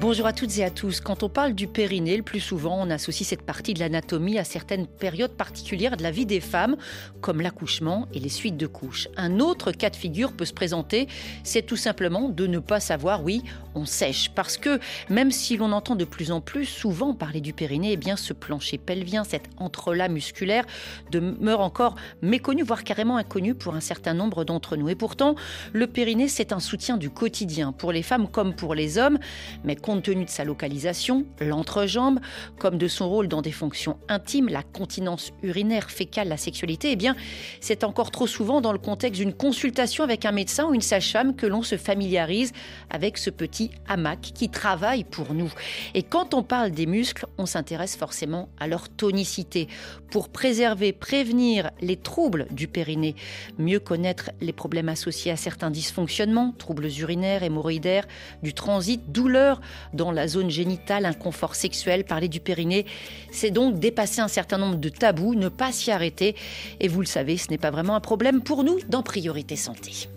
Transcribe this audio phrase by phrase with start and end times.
[0.00, 1.00] Bonjour à toutes et à tous.
[1.00, 4.44] Quand on parle du périnée, le plus souvent, on associe cette partie de l'anatomie à
[4.44, 6.76] certaines périodes particulières de la vie des femmes,
[7.20, 9.08] comme l'accouchement et les suites de couches.
[9.16, 11.08] Un autre cas de figure peut se présenter,
[11.42, 13.42] c'est tout simplement de ne pas savoir, oui,
[13.74, 14.30] on sèche.
[14.36, 14.78] Parce que
[15.10, 18.32] même si l'on entend de plus en plus souvent parler du périnée, eh bien ce
[18.32, 20.64] plancher pelvien, cet entrelac musculaire,
[21.10, 24.88] demeure encore méconnu, voire carrément inconnu pour un certain nombre d'entre nous.
[24.88, 25.34] Et pourtant,
[25.72, 29.18] le périnée, c'est un soutien du quotidien, pour les femmes comme pour les hommes.
[29.64, 32.20] Mais compte tenu de sa localisation, l'entrejambe,
[32.58, 36.96] comme de son rôle dans des fonctions intimes, la continence urinaire, fécale, la sexualité, eh
[36.96, 37.16] bien,
[37.62, 41.34] c'est encore trop souvent dans le contexte d'une consultation avec un médecin ou une sage-femme
[41.34, 42.52] que l'on se familiarise
[42.90, 45.50] avec ce petit hamac qui travaille pour nous.
[45.94, 49.68] Et quand on parle des muscles, on s'intéresse forcément à leur tonicité
[50.10, 53.14] pour préserver, prévenir les troubles du périnée,
[53.56, 58.06] mieux connaître les problèmes associés à certains dysfonctionnements, troubles urinaires, hémorroïdaires,
[58.42, 59.62] du transit, douleurs
[59.92, 62.86] dans la zone génitale, inconfort sexuel, parler du périnée,
[63.30, 66.34] c'est donc dépasser un certain nombre de tabous, ne pas s'y arrêter.
[66.80, 70.08] Et vous le savez, ce n'est pas vraiment un problème pour nous dans Priorité Santé.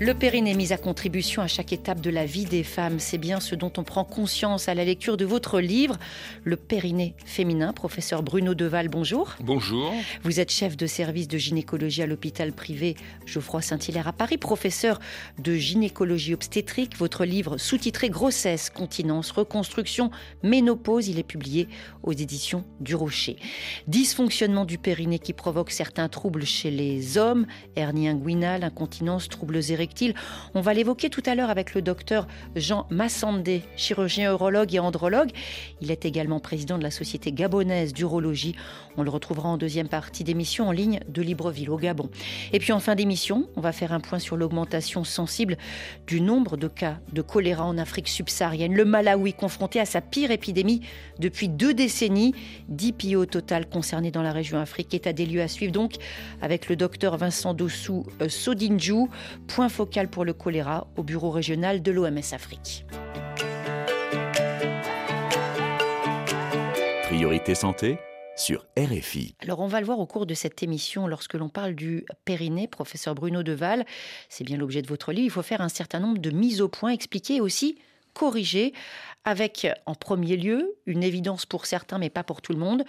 [0.00, 3.40] Le périnée mis à contribution à chaque étape de la vie des femmes, c'est bien
[3.40, 5.96] ce dont on prend conscience à la lecture de votre livre,
[6.44, 7.72] Le périnée féminin.
[7.72, 9.34] Professeur Bruno Deval, bonjour.
[9.40, 9.92] Bonjour.
[10.22, 12.94] Vous êtes chef de service de gynécologie à l'hôpital privé
[13.26, 15.00] Geoffroy Saint-Hilaire à Paris, professeur
[15.40, 16.96] de gynécologie obstétrique.
[16.96, 20.12] Votre livre sous-titré Grossesse, continence, reconstruction,
[20.44, 21.66] ménopause, il est publié
[22.04, 23.34] aux éditions du Rocher.
[23.88, 29.87] Dysfonctionnement du périnée qui provoque certains troubles chez les hommes, hernie inguinale, incontinence, troubles érectiles
[30.54, 32.26] on va l'évoquer tout à l'heure avec le docteur
[32.56, 35.30] Jean Massandé, chirurgien urologue et andrologue.
[35.80, 38.54] Il est également président de la Société gabonaise d'urologie.
[38.98, 42.10] On le retrouvera en deuxième partie d'émission en ligne de Libreville au Gabon.
[42.52, 45.56] Et puis en fin d'émission, on va faire un point sur l'augmentation sensible
[46.08, 48.74] du nombre de cas de choléra en Afrique subsaharienne.
[48.74, 50.80] Le Malawi confronté à sa pire épidémie
[51.20, 52.34] depuis deux décennies.
[52.70, 54.92] 10 pays au total concernés dans la région Afrique.
[54.92, 55.94] État des lieux à suivre donc
[56.42, 59.08] avec le docteur Vincent Dossou euh, Sodinjou.
[59.46, 62.84] Point focal pour le choléra au bureau régional de l'OMS Afrique.
[67.04, 67.98] Priorité santé
[68.38, 69.34] sur RFI.
[69.40, 72.68] Alors on va le voir au cours de cette émission, lorsque l'on parle du périnée,
[72.68, 73.84] professeur Bruno Deval,
[74.28, 76.68] c'est bien l'objet de votre livre, il faut faire un certain nombre de mises au
[76.68, 77.78] point, expliquer aussi
[78.18, 78.72] corriger,
[79.24, 82.84] avec en premier lieu une évidence pour certains, mais pas pour tout le monde,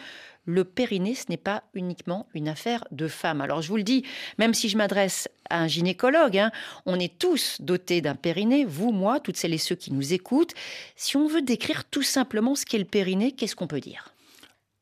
[0.46, 3.42] le périnée, ce n'est pas uniquement une affaire de femmes.
[3.42, 4.04] Alors je vous le dis,
[4.40, 6.52] même si je m'adresse à un gynécologue, hein,
[6.88, 10.54] on est tous dotés d'un périnée, vous, moi, toutes celles et ceux qui nous écoutent.
[10.96, 14.14] Si on veut décrire tout simplement ce qu'est le périnée, qu'est-ce qu'on peut dire?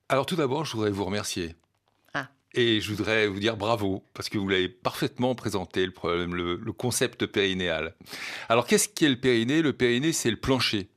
[0.09, 1.55] Alors tout d'abord, je voudrais vous remercier.
[2.13, 2.29] Ah.
[2.53, 6.55] Et je voudrais vous dire bravo, parce que vous l'avez parfaitement présenté, le, problème, le,
[6.55, 7.93] le concept périnéal.
[8.47, 9.61] Alors qu'est-ce qu'est le périnée?
[9.61, 10.87] Le périnée, c'est le plancher.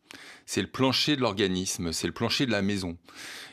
[0.47, 2.97] C'est le plancher de l'organisme, c'est le plancher de la maison.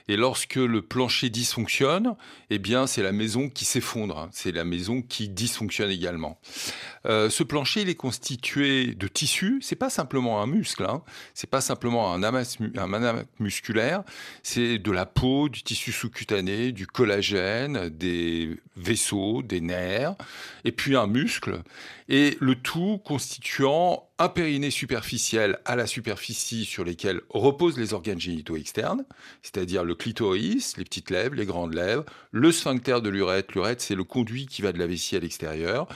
[0.08, 2.16] Et lorsque le plancher dysfonctionne,
[2.50, 4.18] eh bien, c'est la maison qui s'effondre.
[4.18, 4.30] Hein.
[4.32, 6.40] C'est la maison qui dysfonctionne également.
[7.06, 9.60] Euh, ce plancher, il est constitué de tissus.
[9.62, 10.86] C'est pas simplement un muscle.
[10.86, 11.02] Hein.
[11.34, 14.04] C'est pas simplement un amas, un musculaire.
[14.44, 20.16] C'est de la peau, du tissu sous-cutané, du collagène, des vaisseaux, des nerfs,
[20.64, 21.62] et puis un muscle.
[22.10, 28.20] Et le tout constituant un périnée superficiel à la superficie sur lesquels reposent les organes
[28.20, 29.04] génitaux externes,
[29.44, 33.50] c'est-à-dire le clitoris, les petites lèvres, les grandes lèvres, le sphincter de l'urètre.
[33.54, 35.88] L'urètre, c'est le conduit qui va de la vessie à l'extérieur.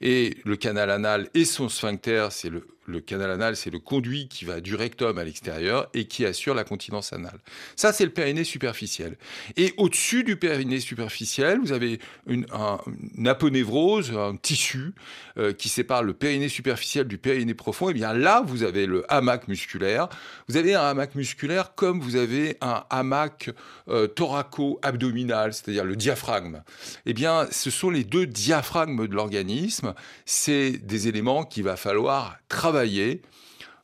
[0.00, 2.62] Et le canal anal et son sphincter, c'est le,
[3.00, 6.64] canal anal, c'est le conduit qui va du rectum à l'extérieur et qui assure la
[6.64, 7.38] continence anale.
[7.76, 9.16] Ça, c'est le périnée superficiel.
[9.56, 12.78] Et au-dessus du périnée superficiel, vous avez une, un,
[13.26, 14.94] aponévrose, un tissu
[15.36, 17.90] euh, qui sépare le périnée superficiel du périnée profond.
[17.90, 20.08] Et bien là, vous avez le hamac musculaire.
[20.48, 23.50] Vous avez un hamac musculaire comme vous avez un hamac
[23.88, 26.62] euh, thoraco-abdominal, c'est-à-dire le diaphragme.
[27.06, 29.89] Eh bien, ce sont les deux diaphragmes de l'organisme.
[30.24, 33.22] C'est des éléments qu'il va falloir travailler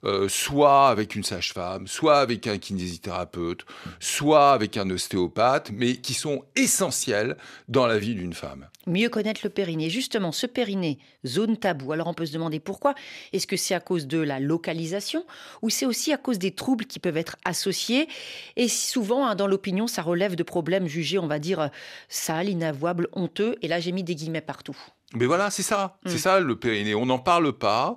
[0.06, 3.64] euh, soit avec une sage-femme, soit avec un kinésithérapeute,
[3.98, 7.36] soit avec un ostéopathe, mais qui sont essentiels
[7.68, 8.68] dans la vie d'une femme.
[8.86, 9.90] Mieux connaître le périnée.
[9.90, 11.92] Justement, ce périnée, zone taboue.
[11.92, 12.94] Alors on peut se demander pourquoi.
[13.32, 15.24] Est-ce que c'est à cause de la localisation
[15.60, 18.06] ou c'est aussi à cause des troubles qui peuvent être associés?
[18.54, 21.70] Et souvent, hein, dans l'opinion, ça relève de problèmes jugés, on va dire,
[22.08, 23.56] sales, inavouables, honteux.
[23.62, 24.76] Et là, j'ai mis des guillemets partout.
[25.14, 26.18] Mais voilà, c'est ça, c'est mm.
[26.18, 26.94] ça le périnée.
[26.96, 27.96] On n'en parle pas,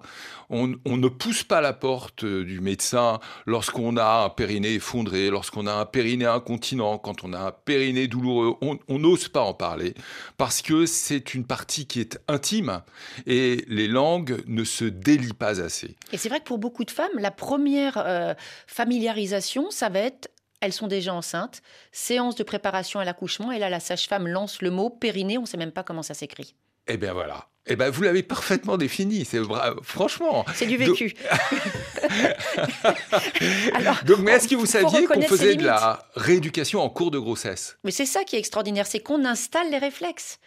[0.52, 5.66] on, ne pousse pas la porte euh, du médecin lorsqu'on a un périnée effondré, lorsqu'on
[5.66, 9.96] a un périnée incontinent, quand on a un périnée douloureux, on n'ose pas en parler
[10.38, 12.82] parce que c'est une partie qui est intime
[13.26, 15.96] et les langues ne se délient pas assez.
[16.12, 18.34] Et c'est vrai que pour beaucoup de femmes, la première euh,
[18.68, 20.30] familiarisation, ça va être
[20.62, 21.62] elles sont déjà enceintes,
[21.94, 25.48] séance de préparation à l'accouchement, et là la sage-femme lance le mot périnée, on ne
[25.48, 26.54] sait même pas comment ça s'écrit.
[26.88, 27.50] Eh bien voilà.
[27.72, 29.26] Eh ben, vous l'avez parfaitement défini.
[29.26, 29.40] C'est
[29.84, 30.44] franchement.
[30.56, 31.14] C'est du vécu.
[34.06, 37.78] Donc, mais est-ce que vous saviez qu'on faisait de la rééducation en cours de grossesse?
[37.84, 40.40] Mais c'est ça qui est extraordinaire, c'est qu'on installe les réflexes.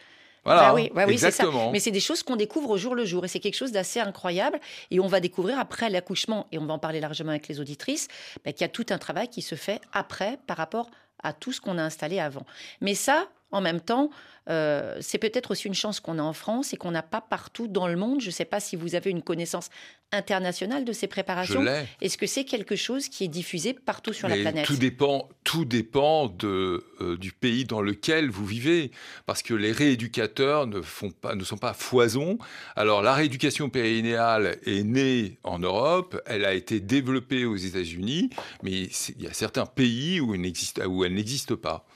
[0.44, 1.70] Voilà, bah oui, bah oui exactement.
[1.70, 4.00] Mais c'est des choses qu'on découvre au jour le jour et c'est quelque chose d'assez
[4.00, 4.58] incroyable.
[4.90, 8.08] Et on va découvrir après l'accouchement, et on va en parler largement avec les auditrices,
[8.44, 10.90] bah, qu'il y a tout un travail qui se fait après par rapport
[11.22, 12.44] à tout ce qu'on a installé avant.
[12.80, 14.10] Mais ça, en même temps,
[14.48, 17.68] euh, c'est peut-être aussi une chance qu'on a en France et qu'on n'a pas partout
[17.68, 18.20] dans le monde.
[18.20, 19.68] Je ne sais pas si vous avez une connaissance
[20.10, 21.64] internationale de ces préparations.
[22.00, 24.66] Est-ce que c'est quelque chose qui est diffusé partout sur la planète?
[24.66, 28.90] Tout dépend, tout dépend de, euh, du pays dans lequel vous vivez,
[29.26, 32.38] parce que les rééducateurs ne, font pas, ne sont pas foison.
[32.74, 38.30] Alors la rééducation périnéale est née en Europe, elle a été développée aux États-Unis,
[38.62, 41.86] mais il y a certains pays où elle n'existe pas.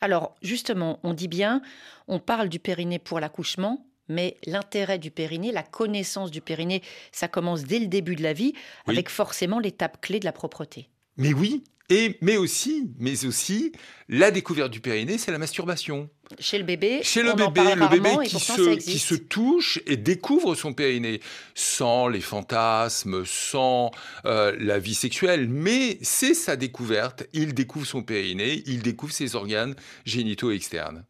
[0.00, 1.62] Alors justement, on dit bien,
[2.08, 6.82] on parle du périnée pour l'accouchement, mais l'intérêt du périnée, la connaissance du périnée,
[7.12, 8.54] ça commence dès le début de la vie,
[8.86, 10.88] avec forcément l'étape clé de la propreté.
[11.16, 13.72] Mais oui, et, mais aussi, mais aussi,
[14.08, 16.08] la découverte du périnée, c'est la masturbation.
[16.38, 20.54] Chez le bébé, chez le bébé, le bébé qui se, qui se touche et découvre
[20.54, 21.20] son périnée,
[21.54, 23.90] sans les fantasmes, sans
[24.24, 27.24] euh, la vie sexuelle, mais c'est sa découverte.
[27.32, 31.04] Il découvre son périnée, il découvre ses organes génitaux externes.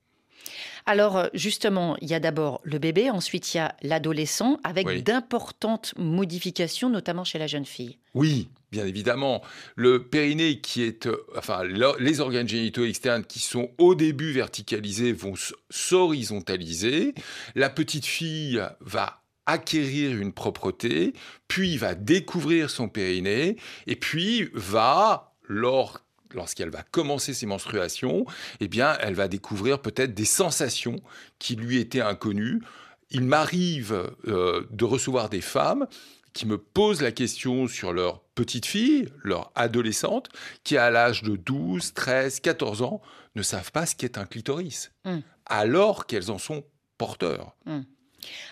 [0.86, 5.92] Alors justement, il y a d'abord le bébé, ensuite il y a l'adolescent, avec d'importantes
[5.98, 7.98] modifications, notamment chez la jeune fille.
[8.14, 9.42] Oui, bien évidemment.
[9.76, 15.12] Le périnée qui est, euh, enfin, les organes génitaux externes qui sont au début verticalisés
[15.12, 15.34] vont
[15.70, 17.14] s'horizontaliser.
[17.54, 21.12] La petite fille va acquérir une propreté,
[21.48, 23.56] puis va découvrir son périnée,
[23.86, 26.00] et puis va, lors
[26.32, 28.24] lorsqu'elle va commencer ses menstruations,
[28.60, 31.00] eh bien, elle va découvrir peut-être des sensations
[31.40, 32.62] qui lui étaient inconnues.
[33.10, 35.88] Il m'arrive euh, de recevoir des femmes
[36.32, 40.28] qui me posent la question sur leur petite fille, leur adolescente,
[40.64, 43.00] qui à l'âge de 12, 13, 14 ans
[43.36, 45.18] ne savent pas ce qu'est un clitoris, mmh.
[45.46, 46.64] alors qu'elles en sont
[46.98, 47.56] porteurs.
[47.66, 47.80] Mmh.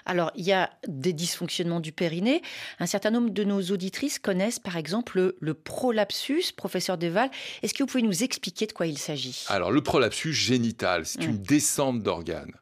[0.07, 2.43] Alors, il y a des dysfonctionnements du périnée.
[2.79, 7.31] Un certain nombre de nos auditrices connaissent par exemple le, prolapsus, professeur Deval.
[7.63, 9.45] Est-ce que vous pouvez nous expliquer de quoi il s'agit?
[9.49, 11.43] Alors, le prolapsus génital, c'est une mmh.
[11.43, 12.55] descente d'organes.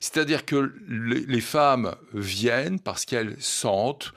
[0.00, 4.12] C'est-à-dire que les femmes viennent parce qu'elles sentent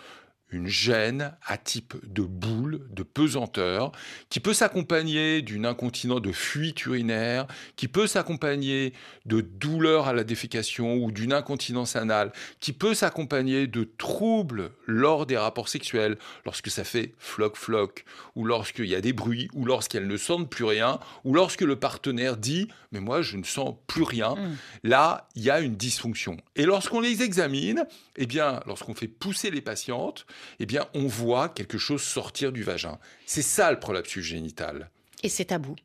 [0.56, 3.92] une gêne à type de boule, de pesanteur,
[4.30, 8.94] qui peut s'accompagner d'une incontinence de fuite urinaire, qui peut s'accompagner
[9.26, 15.26] de douleurs à la défécation ou d'une incontinence anale, qui peut s'accompagner de troubles lors
[15.26, 18.06] des rapports sexuels, lorsque ça fait floc-floc,
[18.36, 21.76] ou lorsqu'il y a des bruits, ou lorsqu'elles ne sentent plus rien, ou lorsque le
[21.76, 24.36] partenaire dit mais moi je ne sens plus rien.
[24.36, 24.58] Mmh.
[24.84, 26.38] Là, il y a une dysfonction.
[26.56, 27.86] Et lorsqu'on les examine,
[28.16, 30.26] eh bien, lorsqu'on fait pousser les patientes,
[30.60, 32.98] eh bien, on voit quelque chose sortir du vagin.
[33.26, 34.90] C'est ça le prolapsus génital.
[35.24, 35.76] Et c'est tabou.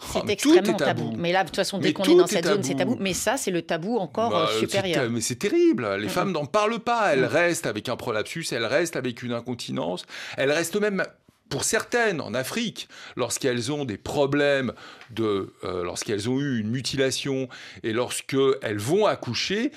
[0.00, 1.12] Oh, c'est extrêmement tabou.
[1.16, 2.96] Mais là, de toute façon, dès qu'on est dans cette zone, c'est tabou.
[2.98, 5.08] Mais ça, c'est le tabou encore bah, euh, supérieur.
[5.10, 5.96] Mais c'est terrible.
[5.96, 7.12] Les femmes n'en parlent pas.
[7.12, 10.04] Elles restent avec un prolapsus, elles restent avec une incontinence.
[10.36, 11.04] Elles restent même
[11.48, 14.72] pour certaines en Afrique, lorsqu'elles ont des problèmes
[15.10, 17.48] de, euh, lorsqu'elles ont eu une mutilation
[17.82, 19.70] et lorsqu'elles vont accoucher,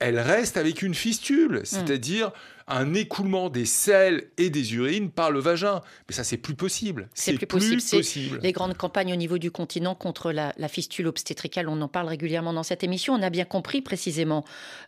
[0.00, 1.64] elles restent avec une fistule, hmm.
[1.64, 2.32] c'est-à-dire
[2.70, 5.80] un écoulement des selles et des urines par le vagin.
[6.08, 7.08] Mais ça, c'est plus possible.
[7.14, 7.82] C'est plus, possible.
[7.98, 8.40] possible.
[8.42, 12.52] Les grandes campagnes au niveau du continent contre la, fistule obstétricale, on en parle régulièrement
[12.52, 13.14] dans cette émission.
[13.14, 14.44] On a bien compris précisément.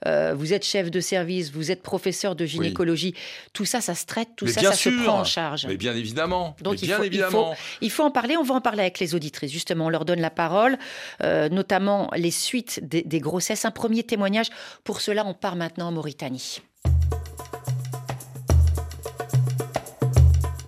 [0.06, 3.14] Euh, vous êtes chef de service, vous êtes professeur de gynécologie.
[3.52, 5.66] Tout ça, ça se traite, tout ça, ça se prend en charge.
[5.66, 6.56] Mais bien évidemment.
[6.62, 7.54] Donc il, faut, évidemment.
[7.80, 8.36] Il, faut, en parler.
[8.36, 9.50] On va en parler avec les auditrices.
[9.50, 10.78] Justement, on leur donne la parole,
[11.22, 13.64] euh, notamment les suites des, des grossesses.
[13.64, 14.48] Un premier témoignage.
[14.84, 16.60] Pour cela, on part maintenant en Mauritanie.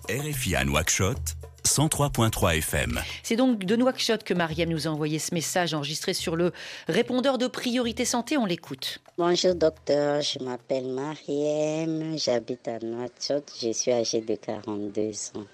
[0.07, 1.17] RFI à Nouakchott,
[1.65, 2.99] 103.3 FM.
[3.23, 6.53] C'est donc de Nouakchott que Mariam nous a envoyé ce message enregistré sur le
[6.87, 8.37] répondeur de Priorité Santé.
[8.37, 8.99] On l'écoute.
[9.17, 15.45] Bonjour docteur, je m'appelle Mariam, j'habite à Nouakchott, je suis âgée de 42 ans.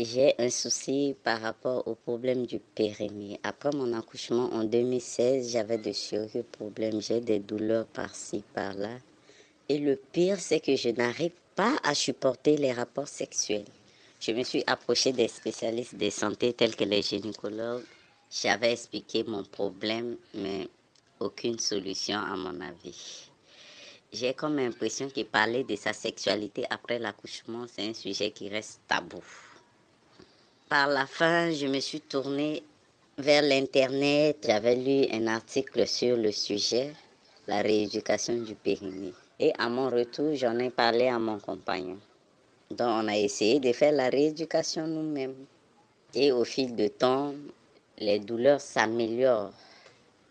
[0.00, 3.38] J'ai un souci par rapport au problème du périnée.
[3.44, 8.96] Après mon accouchement en 2016, j'avais de sérieux problèmes, j'ai des douleurs par-ci, par-là.
[9.68, 13.64] Et le pire, c'est que je n'arrive pas à supporter les rapports sexuels.
[14.20, 17.84] Je me suis approchée des spécialistes de santé tels que les gynécologues.
[18.30, 20.68] J'avais expliqué mon problème, mais
[21.18, 23.30] aucune solution à mon avis.
[24.12, 28.80] J'ai comme l'impression que parler de sa sexualité après l'accouchement, c'est un sujet qui reste
[28.86, 29.22] tabou.
[30.68, 32.62] Par la fin, je me suis tournée
[33.16, 34.38] vers l'Internet.
[34.44, 36.92] J'avais lu un article sur le sujet,
[37.46, 39.14] la rééducation du périnée.
[39.38, 41.98] Et à mon retour, j'en ai parlé à mon compagnon.
[42.70, 45.34] Donc, on a essayé de faire la rééducation nous-mêmes.
[46.14, 47.34] Et au fil du temps,
[47.98, 49.52] les douleurs s'améliorent.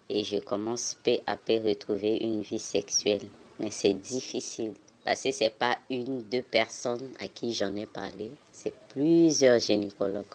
[0.10, 3.28] Et je commence peu à peu retrouver une vie sexuelle.
[3.60, 4.74] Mais c'est difficile.
[5.04, 8.32] Parce que ce n'est pas une, deux personnes à qui j'en ai parlé.
[8.52, 10.26] C'est plusieurs gynécologues.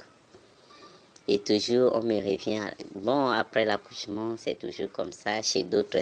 [1.33, 2.61] Et toujours, on me revient.
[2.97, 5.41] Bon, après l'accouchement, c'est toujours comme ça.
[5.43, 6.01] Chez d'autres,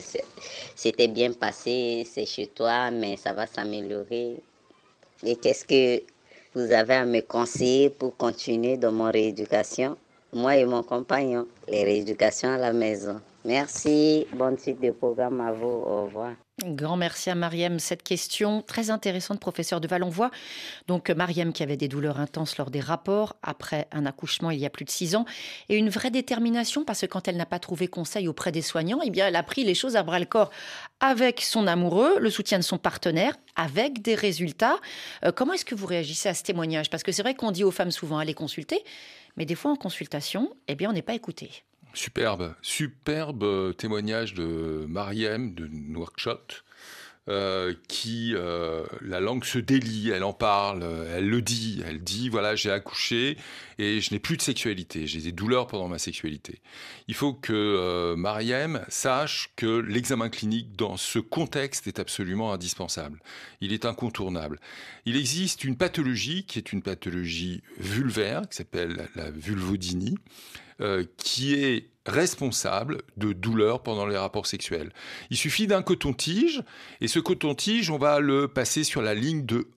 [0.74, 2.06] c'était bien passé.
[2.10, 4.42] C'est chez toi, mais ça va s'améliorer.
[5.22, 6.02] Et qu'est-ce que
[6.54, 9.98] vous avez à me conseiller pour continuer dans mon rééducation?
[10.32, 13.20] Moi et mon compagnon, les rééducations à la maison.
[13.44, 14.26] Merci.
[14.32, 15.66] Bonne suite de programme à vous.
[15.66, 16.32] Au revoir.
[16.64, 17.78] Grand merci à Mariam.
[17.78, 20.32] Cette question très intéressante, professeur de Vallonvoie.
[20.88, 24.66] Donc, Mariam qui avait des douleurs intenses lors des rapports après un accouchement il y
[24.66, 25.24] a plus de six ans
[25.68, 28.98] et une vraie détermination parce que quand elle n'a pas trouvé conseil auprès des soignants,
[29.04, 30.50] eh bien, elle a pris les choses à bras le corps
[30.98, 34.78] avec son amoureux, le soutien de son partenaire, avec des résultats.
[35.24, 36.90] Euh, comment est-ce que vous réagissez à ce témoignage?
[36.90, 38.82] Parce que c'est vrai qu'on dit aux femmes souvent allez consulter,
[39.36, 41.62] mais des fois en consultation, eh bien, on n'est pas écouté.
[41.94, 46.64] Superbe, superbe témoignage de Mariem de Nouakchott.
[47.28, 50.82] Euh, qui euh, la langue se délie, elle en parle,
[51.14, 53.36] elle le dit, elle dit voilà j'ai accouché
[53.76, 56.62] et je n'ai plus de sexualité, j'ai des douleurs pendant ma sexualité.
[57.06, 63.20] Il faut que euh, Mariem sache que l'examen clinique dans ce contexte est absolument indispensable.
[63.60, 64.58] Il est incontournable.
[65.04, 70.16] Il existe une pathologie qui est une pathologie vulvaire qui s'appelle la vulvodynie
[70.80, 74.92] euh, qui est responsable de douleurs pendant les rapports sexuels.
[75.30, 76.62] Il suffit d'un coton-tige,
[77.00, 79.68] et ce coton-tige, on va le passer sur la ligne de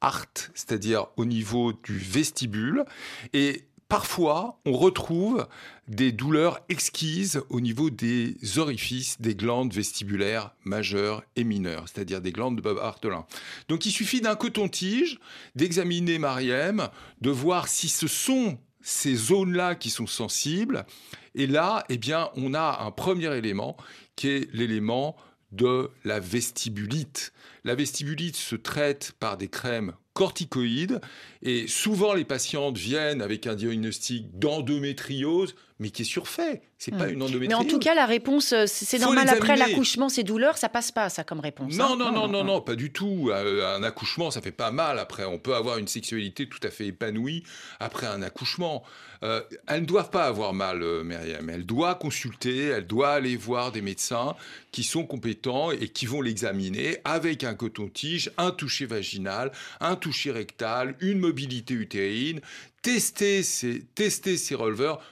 [0.00, 2.84] Hart, c'est-à-dire au niveau du vestibule,
[3.32, 5.48] et parfois on retrouve
[5.88, 12.30] des douleurs exquises au niveau des orifices des glandes vestibulaires majeures et mineures, c'est-à-dire des
[12.30, 13.26] glandes de Bob Hartelin.
[13.68, 15.18] Donc il suffit d'un coton-tige,
[15.56, 16.88] d'examiner Mariem,
[17.20, 20.86] de voir si ce sont ces zones-là qui sont sensibles.
[21.34, 23.76] Et là, eh bien, on a un premier élément
[24.16, 25.14] qui est l'élément
[25.52, 27.34] de la vestibulite.
[27.64, 31.00] La vestibulite se traite par des crèmes corticoïdes
[31.42, 36.60] et souvent les patientes viennent avec un diagnostic d'endométriose mais qui est surfait.
[36.76, 37.14] C'est pas hmm.
[37.14, 37.48] une endométriose.
[37.48, 40.90] Mais en tout cas, la réponse, euh, c'est normal après l'accouchement, ces douleurs, ça passe
[40.92, 41.74] pas, ça comme réponse.
[41.76, 41.96] Non, hein.
[41.96, 43.30] non, non, non, non, pas du tout.
[43.30, 44.98] Euh, un accouchement, ça fait pas mal.
[44.98, 47.44] Après, on peut avoir une sexualité tout à fait épanouie
[47.80, 48.82] après un accouchement.
[49.24, 51.50] Euh, elles ne doivent pas avoir mal, Myriam.
[51.50, 54.36] Elle doit consulter, elle doit aller voir des médecins
[54.70, 60.30] qui sont compétents et qui vont l'examiner avec un coton-tige, un toucher vaginal, un toucher
[60.30, 62.40] rectal, une mobilité utérine,
[62.88, 64.56] tester ces, tester ces.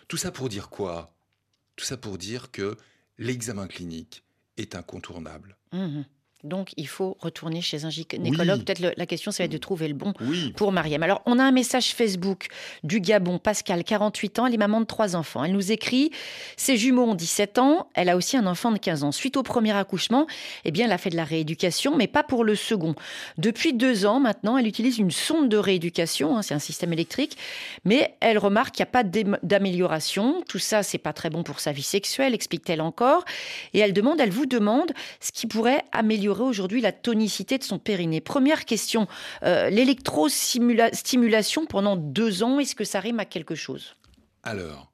[0.09, 1.15] Tout ça pour dire quoi?
[1.77, 2.75] Tout ça pour dire que
[3.19, 4.25] l'examen clinique
[4.57, 5.59] est incontournable.
[5.73, 6.03] Mmh
[6.47, 8.65] donc, il faut retourner chez un gynécologue.
[8.65, 10.13] Peut-être la question, ça va être de trouver le bon
[10.57, 11.03] pour Mariam.
[11.03, 12.49] Alors, on a un message Facebook
[12.85, 13.39] du Gabon.
[13.39, 15.45] Pascal, 48 ans, elle est maman de trois enfants.
[15.45, 16.11] Elle nous écrit
[16.57, 17.89] Ses jumeaux ont 17 ans.
[17.95, 19.13] Elle a aussi un enfant de 15 ans.
[19.13, 20.27] Suite au premier accouchement,
[20.65, 22.95] eh bien, elle a fait de la rééducation, mais pas pour le second.
[23.39, 26.37] Depuis deux ans maintenant, elle utilise une sonde de rééducation.
[26.37, 27.37] Hein, c'est un système électrique.
[27.85, 29.05] Mais elle remarque qu'il n'y a pas
[29.43, 30.43] d'amélioration.
[30.49, 33.25] Tout ça, c'est pas très bon pour sa vie sexuelle, explique-t-elle encore.
[33.75, 37.79] Et elle demande, elle vous demande ce qui pourrait améliorer aujourd'hui la tonicité de son
[37.79, 38.21] périnée.
[38.21, 39.07] Première question,
[39.43, 43.97] euh, l'électrostimulation pendant deux ans, est-ce que ça rime à quelque chose?
[44.43, 44.93] Alors,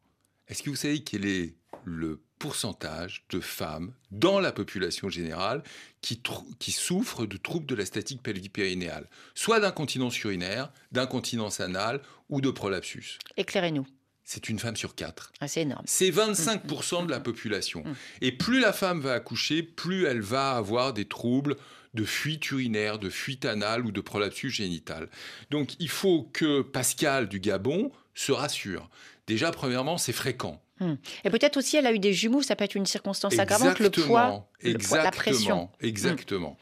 [0.48, 5.62] est-ce que vous savez quel est le pourcentage de femmes dans la population générale
[6.00, 6.20] qui,
[6.58, 12.50] qui souffrent de troubles de la statique pelvipérinéale, soit d'incontinence urinaire, d'incontinence anale ou de
[12.50, 13.18] prolapsus?
[13.36, 13.86] Éclairez-nous
[14.32, 15.30] c'est une femme sur quatre.
[15.40, 15.82] Ah, c'est énorme.
[15.84, 17.84] C'est 25% de la population.
[18.22, 21.56] Et plus la femme va accoucher, plus elle va avoir des troubles
[21.92, 25.10] de fuite urinaire, de fuite anale ou de prolapsus génital.
[25.50, 28.88] Donc il faut que Pascal du Gabon se rassure.
[29.26, 30.62] Déjà, premièrement, c'est fréquent.
[30.80, 30.94] Hmm.
[31.24, 33.90] Et peut-être aussi, elle a eu des jumeaux, ça peut être une circonstance aggravante, le
[33.90, 35.70] poids, exactement, la pression.
[35.80, 36.58] Exactement.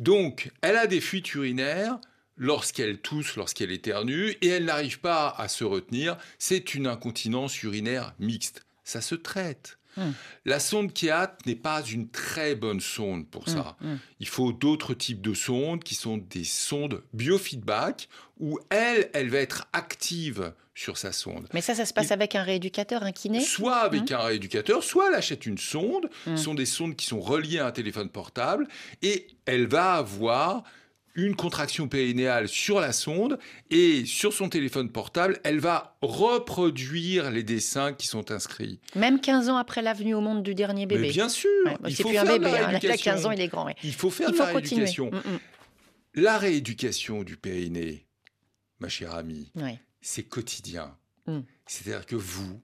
[0.00, 2.00] Donc, elle a des fuites urinaires
[2.36, 6.16] lorsqu'elle tousse, lorsqu'elle éternue, et elle n'arrive pas à se retenir.
[6.38, 8.62] C'est une incontinence urinaire mixte.
[8.84, 9.78] Ça se traite.
[9.96, 10.12] Hmm.
[10.46, 13.76] La sonde Keat n'est pas une très bonne sonde pour ça.
[13.80, 13.98] Hmm, hmm.
[14.20, 18.08] Il faut d'autres types de sondes qui sont des sondes biofeedback
[18.40, 21.46] où elle, elle va être active sur sa sonde.
[21.52, 23.40] Mais ça, ça se passe avec un rééducateur, un kiné?
[23.40, 26.08] Soit avec un rééducateur, soit elle achète une sonde.
[26.24, 28.66] Ce sont des sondes qui sont reliées à un téléphone portable
[29.02, 30.64] et elle va avoir
[31.14, 33.38] une contraction périnéale sur la sonde
[33.70, 38.80] et sur son téléphone portable, elle va reproduire les dessins qui sont inscrits.
[38.94, 41.10] Même 15 ans après la venue au monde du dernier bébé.
[41.10, 41.50] bien sûr.
[41.86, 42.46] il faut plus un bébé.
[42.46, 42.78] Hein.
[42.82, 43.68] Il a 15 ans, il est grand.
[43.82, 45.10] Il faut faire la rééducation.
[45.10, 45.38] Mm, mm.
[46.14, 48.06] La rééducation du périnée,
[48.80, 49.52] ma chère amie,
[50.00, 50.96] c'est quotidien.
[51.26, 51.40] Mm.
[51.66, 52.60] C'est-à-dire que vous,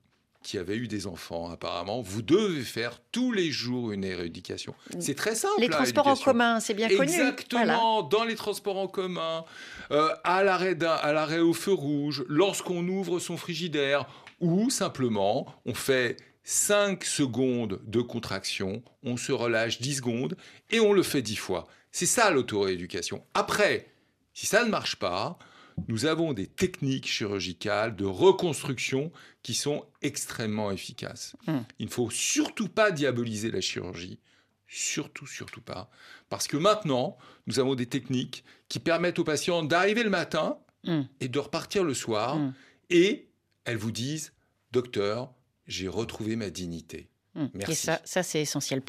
[0.49, 4.75] qui avez eu des enfants, apparemment, vous devez faire tous les jours une rééducation.
[4.99, 5.61] C'est très simple.
[5.61, 7.03] Les transports en commun, c'est bien connu.
[7.03, 9.45] Exactement, dans les transports en commun,
[9.91, 14.07] euh, à l'arrêt au feu rouge, lorsqu'on ouvre son frigidaire,
[14.41, 20.35] ou simplement, on fait 5 secondes de contraction, on se relâche 10 secondes
[20.71, 21.69] et on le fait 10 fois.
[21.93, 23.23] C'est ça l'autorééducation.
[23.35, 23.91] Après,
[24.33, 25.39] si ça ne marche pas,
[25.87, 31.37] nous avons des techniques chirurgicales de reconstruction qui sont extrêmement efficaces.
[31.47, 31.61] Hmm.
[31.79, 34.19] Il ne faut surtout pas diaboliser la chirurgie.
[34.67, 35.91] Surtout, surtout pas.
[36.29, 37.17] Parce que maintenant,
[37.47, 41.03] nous avons des techniques qui permettent aux patients d'arriver le matin hmm.
[41.21, 42.37] et de repartir le soir.
[42.37, 42.53] Hmm.
[42.91, 43.29] Et
[43.65, 44.33] elles vous disent,
[44.73, 45.33] docteur,
[45.67, 47.09] j'ai retrouvé ma dignité.
[47.37, 48.81] Hum, et ça, ça c'est essentiel.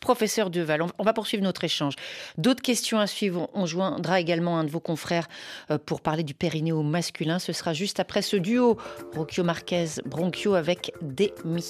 [0.00, 1.94] professeur Deval, on, va poursuivre notre échange.
[2.36, 3.50] D'autres questions à suivre.
[3.54, 5.28] On joindra également un de vos confrères
[5.70, 7.38] euh, pour parler du périnéo masculin.
[7.38, 8.78] Ce sera juste après ce duo
[9.14, 11.64] Rocchio Marquez Bronchio avec Demi.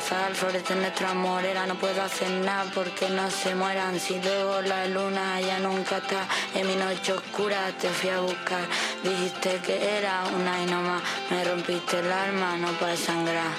[0.00, 1.44] Florece nuestro amor.
[1.44, 3.98] Era no puedo hacer nada porque no se mueran.
[3.98, 8.64] Si luego la luna ya nunca está en mi noche oscura te fui a buscar.
[9.02, 11.02] Dijiste que era una y no más.
[11.30, 13.52] Me rompiste el alma no para sangrar.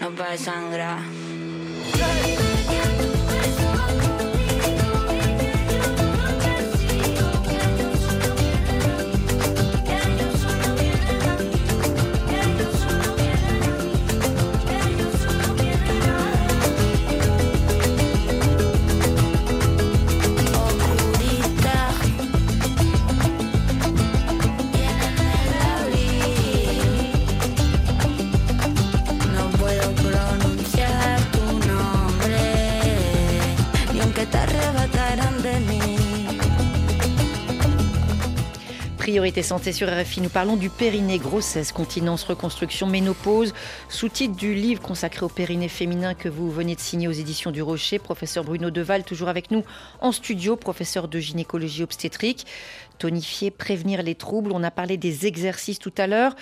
[0.00, 1.00] No para sangrar
[39.12, 43.52] Priorité santé sur RFI, nous parlons du périnée, grossesse, continence, reconstruction, ménopause,
[43.90, 47.60] sous-titre du livre consacré au périnée féminin que vous venez de signer aux éditions du
[47.60, 47.98] Rocher.
[47.98, 49.64] Professeur Bruno Deval, toujours avec nous
[50.00, 52.46] en studio, professeur de gynécologie obstétrique.
[52.96, 54.50] tonifier, prévenir les troubles.
[54.50, 56.34] On a parlé des exercices tout à l'heure.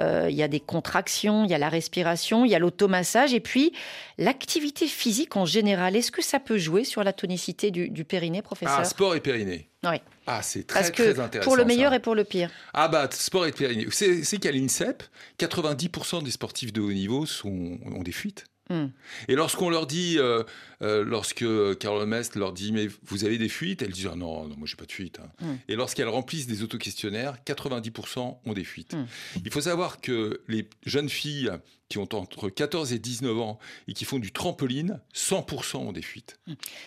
[0.00, 3.34] Euh, il y a des contractions, il y a la respiration, il y a l'automassage
[3.34, 3.72] et puis
[4.18, 5.94] l'activité physique en général.
[5.94, 8.78] Est-ce que ça peut jouer sur la tonicité du, périnée, professeur?
[8.80, 9.68] Ah, sport et périnée.
[9.84, 10.00] Oui.
[10.26, 11.48] Ah, c'est très, très intéressant.
[11.48, 12.50] Pour le meilleur et pour le pire.
[12.74, 13.86] Ah, bah, sport et périnée.
[13.90, 15.02] C'est qu'à l'INSEP,
[15.38, 18.44] 90% des sportifs de haut niveau sont, ont des fuites.
[18.68, 18.86] Hmm.
[19.28, 20.42] Et lorsqu'on leur dit, euh,
[20.82, 21.44] euh, lorsque
[21.78, 24.66] Carole Mest leur dit, mais vous avez des fuites, elles disent, ah non, non, moi
[24.66, 25.20] j'ai pas de fuite.
[25.20, 25.28] Hein.
[25.40, 25.54] Hmm.
[25.68, 28.94] Et lorsqu'elles remplissent des autoquestionnaires, 90% ont des fuites.
[28.94, 29.06] Hmm.
[29.44, 31.50] Il faut savoir que les jeunes filles
[31.88, 36.02] qui ont entre 14 et 19 ans et qui font du trampoline, 100% ont des
[36.02, 36.38] fuites.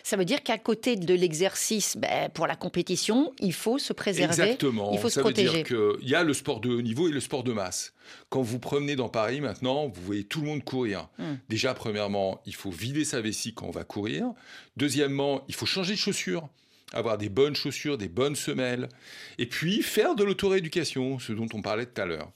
[0.04, 4.34] Ça veut dire qu'à côté de l'exercice ben, pour la compétition, il faut se préserver,
[4.34, 4.92] Exactement.
[4.92, 5.50] il faut Ça se protéger.
[5.50, 7.94] veut dire qu'il y a le sport de haut niveau et le sport de masse.
[8.30, 11.10] Quand vous promenez dans Paris maintenant, vous voyez tout le monde courir.
[11.18, 11.36] Hmm.
[11.48, 14.34] Déjà, premièrement, il faut vider sa vessie quand on va courir.
[14.78, 16.50] Deuxièmement, il faut changer de chaussures
[16.92, 18.90] avoir des bonnes chaussures, des bonnes semelles,
[19.38, 22.32] et puis faire de l'autorééducation, ce dont on parlait tout à l'heure.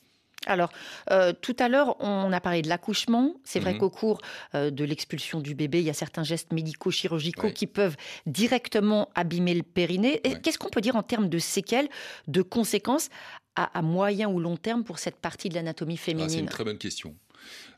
[0.47, 0.71] Alors,
[1.11, 3.35] euh, tout à l'heure, on a parlé de l'accouchement.
[3.43, 3.79] C'est vrai mhm.
[3.79, 4.21] qu'au cours
[4.55, 9.53] euh, de l'expulsion du bébé, il y a certains gestes médico-chirurgicaux qui peuvent directement abîmer
[9.53, 10.21] le périnée.
[10.41, 11.89] Qu'est-ce qu'on peut dire en termes de séquelles,
[12.27, 13.09] de conséquences
[13.55, 16.63] à, moyen ou long terme pour cette partie de l'anatomie ah, féminine C'est une très
[16.63, 17.15] bonne question.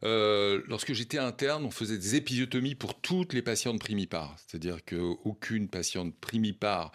[0.03, 4.35] Euh, lorsque j'étais interne, on faisait des épisiotomies pour toutes les patientes primipare.
[4.37, 6.91] C'est-à-dire qu'aucune patiente primipare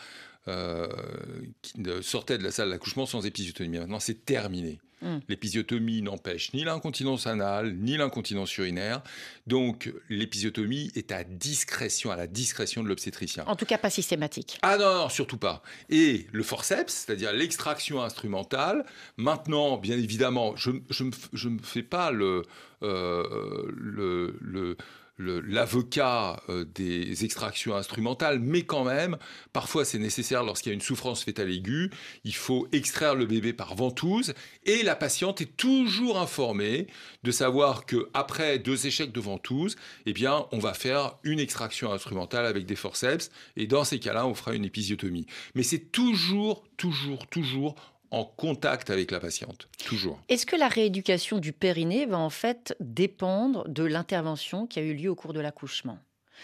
[1.63, 3.79] qui sortait de la salle d'accouchement sans épisiotomie.
[3.79, 4.81] Maintenant, c'est terminé.
[5.03, 5.19] Hmm.
[5.29, 9.03] L'épisiotomie n'empêche ni l'incontinence anale, ni l'incontinence urinaire.
[9.47, 13.45] Donc, l'épisiotomie est à discrétion, à la discrétion de l'obstétricien.
[13.47, 14.59] En tout cas, pas systématique.
[14.63, 15.63] Ah non, surtout pas.
[15.89, 18.85] Et le forceps, c'est-à-dire l'extraction instrumentale,
[19.17, 22.43] maintenant, bien évidemment, je ne me, fais pas le,
[22.83, 24.77] euh, le
[25.21, 29.17] l'avocat euh, des extractions instrumentales, mais quand même,
[29.53, 31.91] parfois c'est nécessaire lorsqu'il y a une souffrance fétale aiguë,
[32.25, 36.87] il faut extraire le bébé par ventouse, et la patiente est toujours informée
[37.23, 41.93] de savoir que après deux échecs de ventouse, eh bien, on va faire une extraction
[41.93, 45.27] instrumentale avec des forceps, et dans ces cas-là, on fera une épisiotomie.
[45.55, 47.75] Mais c'est toujours, toujours, toujours
[48.11, 50.21] en contact avec la patiente, toujours.
[50.29, 54.95] Est-ce que la rééducation du périnée va en fait dépendre de l'intervention qui a eu
[54.95, 55.99] lieu au cours de l'accouchement?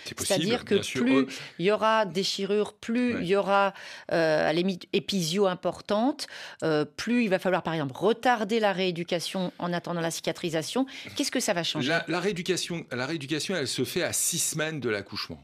[0.04, 1.26] C'est-à-dire que plus
[1.58, 3.72] il y aura déchirure, plus il y aura
[4.12, 6.26] euh, à limite épisio importante,
[6.62, 10.86] euh, plus il va falloir par exemple retarder la rééducation en attendant la cicatrisation.
[11.16, 11.96] Qu'est-ce que ça va changer?
[12.08, 15.42] La, rééducation, la rééducation, elle se fait à six semaines de l'accouchement.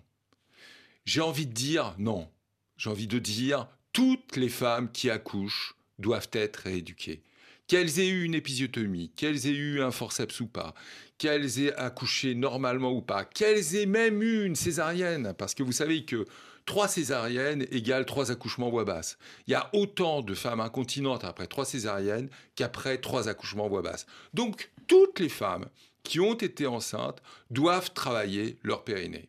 [1.05, 2.29] J'ai envie de dire non.
[2.77, 7.23] J'ai envie de dire toutes les femmes qui accouchent doivent être rééduquées.
[7.67, 10.75] Qu'elles aient eu une épisiotomie, qu'elles aient eu un forceps ou pas,
[11.17, 15.73] qu'elles aient accouché normalement ou pas, qu'elles aient même eu une césarienne, parce que vous
[15.73, 16.27] savez que
[16.67, 19.17] trois césariennes égale trois accouchements voix basse.
[19.47, 24.07] Il y a autant de femmes incontinentes après trois césariennes qu'après trois accouchements voix basse.
[24.35, 25.67] Donc, toutes les femmes
[26.03, 29.29] qui ont été enceintes doivent travailler leur périnée.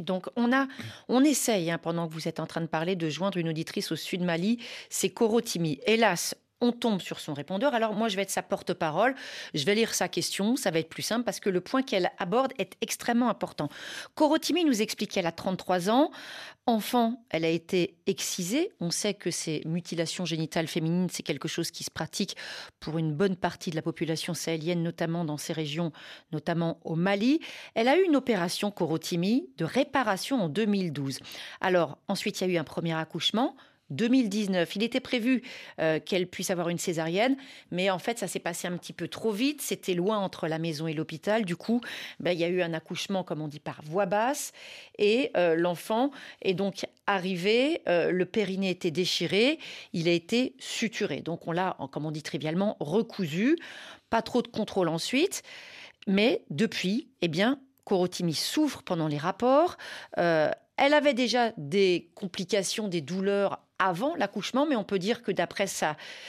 [0.00, 0.66] Donc on a,
[1.08, 3.92] on essaye, hein, pendant que vous êtes en train de parler, de joindre une auditrice
[3.92, 4.58] au sud Mali,
[4.88, 5.80] c'est Korotimi.
[5.86, 7.74] Hélas, on tombe sur son répondeur.
[7.74, 9.14] Alors moi, je vais être sa porte-parole.
[9.54, 10.56] Je vais lire sa question.
[10.56, 13.68] Ça va être plus simple parce que le point qu'elle aborde est extrêmement important.
[14.14, 16.10] Korotimi nous explique qu'elle a 33 ans.
[16.66, 18.70] Enfant, elle a été excisée.
[18.80, 22.36] On sait que ces mutilations génitales féminines, c'est quelque chose qui se pratique
[22.78, 25.92] pour une bonne partie de la population sahélienne, notamment dans ces régions,
[26.32, 27.40] notamment au Mali.
[27.74, 31.18] Elle a eu une opération Korotimi de réparation en 2012.
[31.60, 33.56] Alors ensuite, il y a eu un premier accouchement
[33.90, 34.76] 2019.
[34.76, 35.42] Il était prévu
[35.80, 37.36] euh, qu'elle puisse avoir une césarienne,
[37.70, 39.60] mais en fait, ça s'est passé un petit peu trop vite.
[39.60, 41.44] C'était loin entre la maison et l'hôpital.
[41.44, 41.80] Du coup,
[42.20, 44.52] ben, il y a eu un accouchement, comme on dit, par voix basse.
[44.98, 46.10] Et euh, l'enfant
[46.42, 47.82] est donc arrivé.
[47.88, 49.58] Euh, le périnée était déchiré.
[49.92, 51.20] Il a été suturé.
[51.20, 53.58] Donc, on l'a, comme on dit trivialement, recousu.
[54.08, 55.42] Pas trop de contrôle ensuite.
[56.06, 59.76] Mais depuis, eh bien, Korotimi souffre pendant les rapports.
[60.80, 65.66] Elle avait déjà des complications, des douleurs avant l'accouchement, mais on peut dire que d'après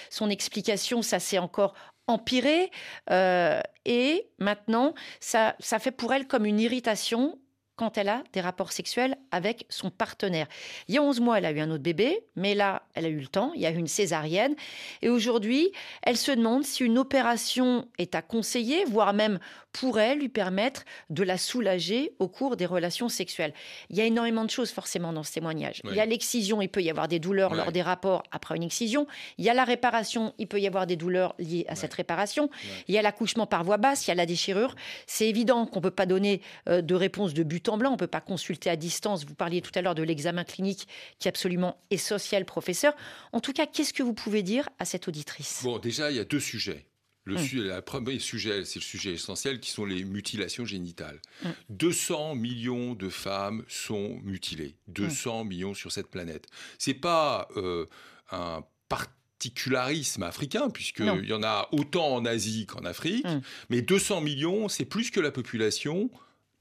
[0.10, 1.74] son explication, ça s'est encore
[2.08, 2.70] empiré.
[3.10, 7.40] Euh, et maintenant, ça, ça fait pour elle comme une irritation
[7.76, 10.48] quand elle a des rapports sexuels avec son partenaire.
[10.88, 13.10] Il y a 11 mois, elle a eu un autre bébé, mais là, elle a
[13.10, 14.56] eu le temps, il y a eu une césarienne.
[15.02, 15.72] Et aujourd'hui,
[16.04, 19.40] elle se demande si une opération est à conseiller, voire même
[19.74, 23.54] pourrait lui permettre de la soulager au cours des relations sexuelles.
[23.90, 25.82] Il y a énormément de choses forcément dans ce témoignage.
[25.86, 28.64] Il y a l'excision, il peut y avoir des douleurs lors des rapports après une
[28.64, 29.08] excision.
[29.38, 32.50] Il y a la réparation, il peut y avoir des douleurs liées à cette réparation.
[32.88, 34.76] Il y a l'accouchement par voie basse, il y a la déchirure.
[35.08, 37.90] C'est évident qu'on ne peut pas donner euh, de réponse de but en blanc.
[37.90, 39.26] On ne peut pas consulter à distance.
[39.26, 40.88] Vous parliez tout à l'heure de l'examen clinique
[41.20, 42.94] qui est absolument essentiel, professeur.
[43.32, 45.62] En tout cas, qu'est-ce que vous pouvez dire à cette auditrice?
[45.64, 46.86] Bon, déjà, il y a deux sujets.
[47.24, 47.82] Le, hum.
[47.84, 51.22] premier sujet, c'est le sujet essentiel, qui sont les mutilations génitales.
[51.70, 52.40] 200 hum.
[52.40, 54.76] millions de femmes sont mutilées.
[54.88, 55.48] 200 hum.
[55.48, 56.48] millions sur cette planète.
[56.80, 57.86] C'est pas euh,
[58.32, 63.26] un particularisme africain, puisqu'il y en a autant en Asie qu'en Afrique.
[63.70, 66.10] Mais 200 millions, c'est plus que la population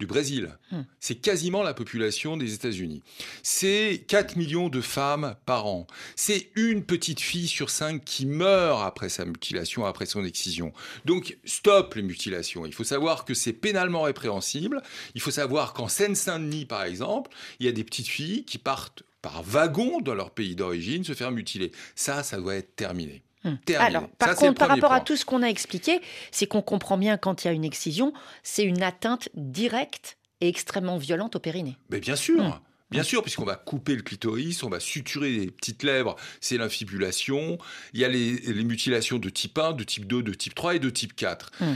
[0.01, 0.57] du Brésil.
[0.73, 0.83] Hmm.
[0.99, 3.03] C'est quasiment la population des États-Unis.
[3.43, 5.87] C'est 4 millions de femmes par an.
[6.17, 10.73] C'est une petite fille sur cinq qui meurt après sa mutilation, après son excision.
[11.05, 12.67] Donc, stop les mutilations.
[12.67, 14.83] Il faut savoir que c'est pénalement répréhensible.
[15.15, 19.03] Il faut savoir qu'en Seine-Saint-Denis, par exemple, il y a des petites filles qui partent
[19.21, 21.73] par wagon dans leur pays d'origine se faire mutiler.
[21.95, 23.23] Ça, ça doit être terminé.
[23.45, 23.55] Hmm.
[23.79, 26.01] Alors, par contre, par rapport à tout ce qu'on a expliqué,
[26.31, 30.49] c'est qu'on comprend bien quand il y a une excision, c'est une atteinte directe et
[30.49, 31.77] extrêmement violente au périnée.
[31.91, 32.43] Mais bien sûr.
[32.43, 32.61] Hmm.
[32.91, 37.57] Bien sûr, puisqu'on va couper le clitoris, on va suturer les petites lèvres, c'est l'infibulation.
[37.93, 40.79] Il y a les, mutilations de type 1, de type 2, de type 3 et
[40.81, 41.53] de type 4.
[41.61, 41.75] Hmm.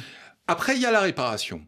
[0.49, 1.65] Après, il y a la réparation.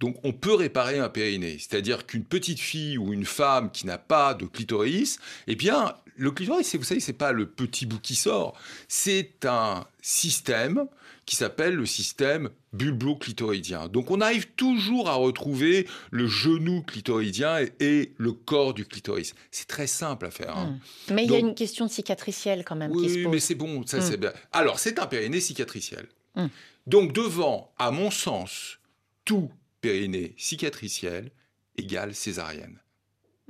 [0.00, 3.98] Donc on peut réparer un périnée, c'est-à-dire qu'une petite fille ou une femme qui n'a
[3.98, 8.14] pas de clitoris, eh bien le clitoris, vous savez, c'est pas le petit bout qui
[8.14, 8.54] sort,
[8.88, 10.86] c'est un système
[11.24, 13.88] qui s'appelle le système bulbo-clitoridien.
[13.88, 19.32] Donc on arrive toujours à retrouver le genou clitoridien et, le corps du clitoris.
[19.50, 20.58] C'est très simple à faire.
[20.58, 20.78] Hein.
[21.08, 21.14] Hmm.
[21.14, 23.32] Mais il y a une question cicatricielle quand même oui, qui se pose.
[23.32, 24.20] mais c'est bon, ça c'est hmm.
[24.20, 24.32] bien.
[24.52, 26.06] Alors c'est un périnée cicatriciel.
[26.34, 26.48] Hmm.
[26.86, 28.78] Donc devant, à mon sens,
[29.24, 31.30] tout périnée cicatriciel
[31.78, 32.78] égale césarienne.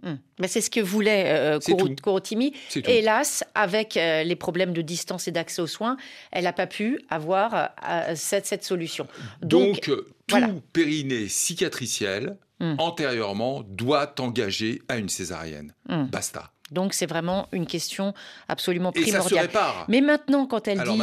[0.03, 0.15] Hmm.
[0.39, 1.59] Mais c'est ce que voulait euh,
[2.03, 2.55] Corotimi.
[2.87, 5.97] Hélas, avec euh, les problèmes de distance et d'accès aux soins,
[6.33, 9.07] elle n'a pas pu avoir euh, cette, solution.
[9.43, 9.91] Donc,
[10.27, 10.39] tout
[10.73, 12.77] périnée cicatriciel, hmm.
[12.79, 15.75] antérieurement, doit engager à une césarienne.
[15.89, 16.05] Hmm.
[16.05, 16.51] Basta.
[16.71, 18.15] Donc c'est vraiment une question
[18.47, 19.51] absolument primordiale.
[19.89, 21.03] Mais maintenant, quand elle dit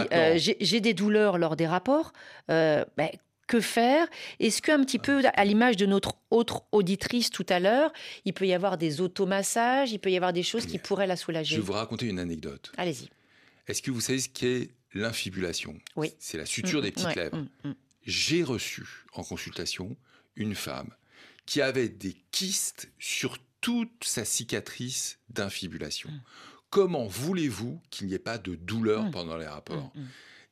[0.61, 2.13] j'ai des douleurs lors des rapports,
[2.47, 3.09] ben,
[3.47, 4.07] que faire
[4.39, 7.91] Est-ce qu'un petit peu, à l'image de notre autre auditrice tout à l'heure,
[8.25, 11.15] il peut y avoir des automassages, il peut y avoir des choses qui pourraient la
[11.15, 11.55] soulager?
[11.55, 12.71] Je vais vous raconter une anecdote.
[12.77, 13.09] Allez-y.
[13.67, 15.77] Est-ce que vous savez ce qu'est l'infibulation?
[15.95, 16.13] Oui.
[16.19, 17.37] C'est la suture mm, des petites lèvres.
[17.37, 17.75] Mm, mm.
[18.05, 19.95] J'ai reçu en consultation
[20.35, 20.91] une femme
[21.45, 26.09] qui avait des kystes sur toute sa cicatrice d'infibulation.
[26.69, 29.91] Comment voulez-vous qu'il n'y ait pas de douleur pendant les rapports?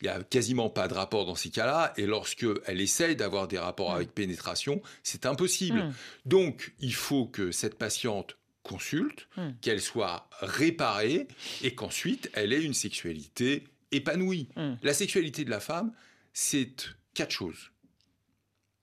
[0.02, 1.94] Il n'y a quasiment pas de rapport dans ces cas-là.
[1.98, 3.96] Et lorsque elle essaye d'avoir des rapports mm.
[3.96, 5.84] avec pénétration, c'est impossible.
[5.84, 5.94] Mm.
[6.26, 9.52] Donc, il faut que cette patiente consulte, mm.
[9.62, 11.28] qu'elle soit réparée
[11.62, 14.50] et qu'ensuite elle ait une sexualité épanouie.
[14.82, 15.94] La sexualité de la femme,
[16.34, 17.72] c'est quatre choses.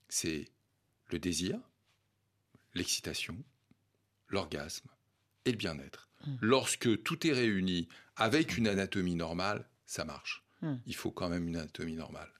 [0.09, 0.45] C'est
[1.09, 1.59] le désir,
[2.73, 3.37] l'excitation,
[4.27, 4.87] l'orgasme
[5.45, 6.09] et le bien-être.
[6.39, 10.43] Lorsque tout est réuni avec une anatomie normale, ça marche.
[10.63, 10.77] Hmm.
[10.85, 12.31] il faut quand même une anatomie normale.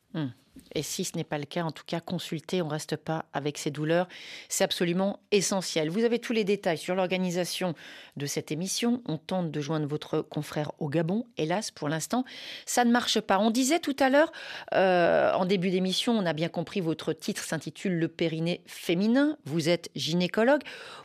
[0.76, 3.26] Et si ce n'est pas le cas, en tout cas, consultez, on ne reste pas
[3.34, 4.08] avec ces douleurs.
[4.50, 5.90] C'est absolument essentiel.
[5.90, 7.76] Vous avez tous les détails sur l'organisation
[8.18, 9.02] de cette émission.
[9.06, 11.26] On tente de joindre votre confrère au Gabon.
[11.38, 12.24] Hélas, pour l'instant,
[12.66, 13.40] ça ne marche pas.
[13.40, 14.32] On disait tout à l'heure,
[14.74, 19.38] euh, en début d'émission, on a bien compris, votre titre s'intitule Le périnée féminin.
[19.46, 20.62] Vous êtes gynécologue.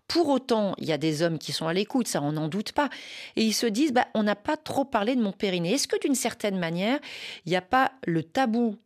[0.06, 2.72] Pour autant, il y a des hommes qui sont à l'écoute, ça, on n'en doute
[2.72, 2.88] pas.
[3.36, 5.74] Et ils se disent, bah, on n'a pas trop parlé de mon périnée.
[5.74, 6.98] Est-ce que d'une certaine manière,
[7.44, 8.78] il n'y a pas le tabou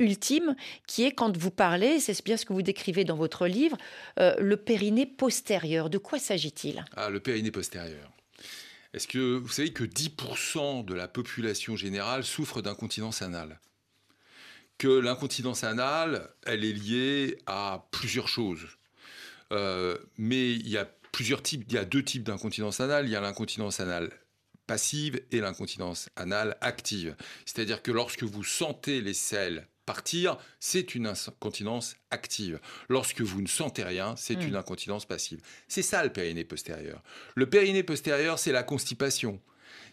[0.00, 3.76] ultime, qui est quand vous parlez, c'est bien ce que vous décrivez dans votre livre,
[4.18, 5.90] euh, le périnée postérieur.
[5.90, 6.84] De quoi s'agit-il?
[6.96, 8.10] Ah, Le périnée postérieur.
[8.92, 13.60] Est-ce que vous savez que 10% de la population générale souffre d'incontinence anale?
[14.78, 18.66] Que l'incontinence anale, elle est liée à plusieurs choses.
[19.52, 23.06] Euh, mais il y a plusieurs types, il y a deux types d'incontinence anale.
[23.06, 24.10] Il y a l'incontinence anale
[24.66, 27.16] passive et l'incontinence anale active.
[27.44, 32.60] C'est-à-dire que lorsque vous sentez les selles partir, c'est une incontinence active.
[32.88, 34.48] Lorsque vous ne sentez rien, c'est hmm.
[34.48, 35.40] une incontinence passive.
[35.68, 37.02] C'est ça le périnée postérieur.
[37.34, 39.40] Le périnée postérieur, c'est la constipation,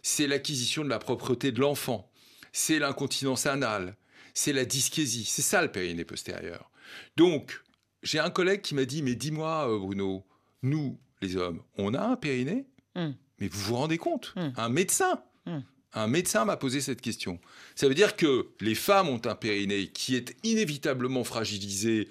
[0.02, 2.12] c'est l'acquisition de la propreté de l'enfant,
[2.52, 3.96] c'est l'incontinence anale,
[4.34, 5.26] c'est la dyschésie.
[5.26, 6.72] C'est ça le périnée postérieur.
[7.18, 7.62] Donc,
[8.04, 10.26] j'ai un collègue qui m'a dit, mais dis-moi euh, Bruno,
[10.64, 12.66] nous, les hommes, on a un périnée?
[12.96, 13.12] Hmm.
[13.40, 14.34] Mais vous vous rendez compte?
[14.36, 14.50] Hmm.
[14.58, 15.24] Un médecin?
[15.94, 17.40] Un médecin m'a posé cette question.
[17.76, 22.08] Ça veut dire que les femmes ont un périnée qui est inévitablement fragilisé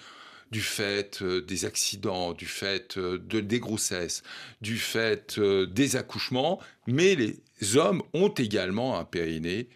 [0.51, 4.23] du fait euh, des accidents, du fait euh, de, des grossesses,
[4.61, 9.69] du fait euh, des accouchements, mais les hommes ont également un périnée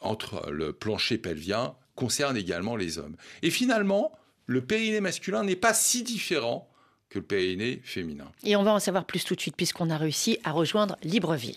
[0.00, 3.16] entre le plancher pelvien, concerne également les hommes.
[3.42, 4.12] Et finalement,
[4.46, 6.68] le périnée masculin n'est pas si différent
[7.10, 8.30] que le périnée féminin.
[8.44, 11.56] Et on va en savoir plus tout de suite puisqu'on a réussi à rejoindre Libreville.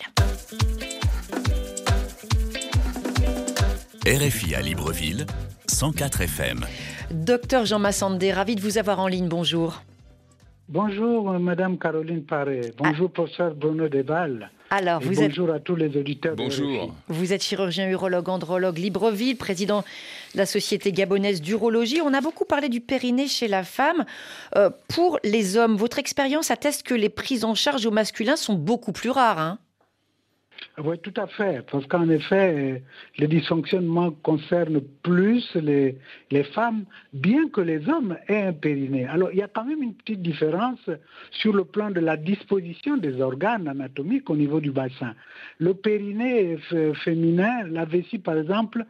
[4.07, 5.27] RFI à Libreville,
[5.67, 6.65] 104 FM.
[7.11, 9.27] Docteur Jean Massandé, ravi de vous avoir en ligne.
[9.27, 9.83] Bonjour.
[10.67, 12.73] Bonjour, Madame Caroline Paré.
[12.79, 13.13] Bonjour, ah.
[13.13, 14.49] professeur Bruno Deval.
[14.71, 16.35] Alors, vous bonjour à tous les auditeurs.
[16.35, 16.95] Bonjour.
[17.09, 19.83] Vous êtes chirurgien urologue, andrologue, Libreville, président
[20.33, 22.01] de la Société gabonaise d'urologie.
[22.03, 24.05] On a beaucoup parlé du périnée chez la femme.
[24.55, 28.55] Euh, pour les hommes, votre expérience atteste que les prises en charge au masculin sont
[28.55, 29.37] beaucoup plus rares.
[29.37, 29.59] Hein
[30.83, 31.65] oui, tout à fait.
[31.71, 32.83] Parce qu'en effet,
[33.17, 35.97] les dysfonctionnements concernent plus les,
[36.29, 39.05] les femmes, bien que les hommes aient un périnée.
[39.05, 40.79] Alors, il y a quand même une petite différence
[41.31, 45.13] sur le plan de la disposition des organes anatomiques au niveau du bassin.
[45.57, 46.57] Le périnée
[47.03, 48.85] féminin, la vessie par exemple,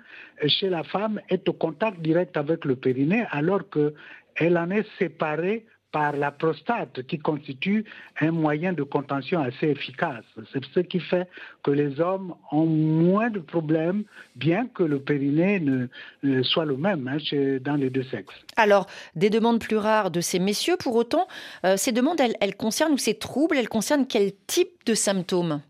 [0.47, 5.65] chez la femme, est au contact direct avec le périnée, alors qu'elle en est séparée
[5.91, 7.85] par la prostate qui constitue
[8.19, 10.23] un moyen de contention assez efficace.
[10.53, 11.27] C'est ce qui fait
[11.63, 14.03] que les hommes ont moins de problèmes,
[14.35, 17.17] bien que le périnée ne, soit le même hein,
[17.61, 18.35] dans les deux sexes.
[18.55, 21.27] Alors, des demandes plus rares de ces messieurs, pour autant,
[21.65, 25.61] euh, ces demandes, elles, concernent ou ces troubles, elles concernent quel type de symptômes?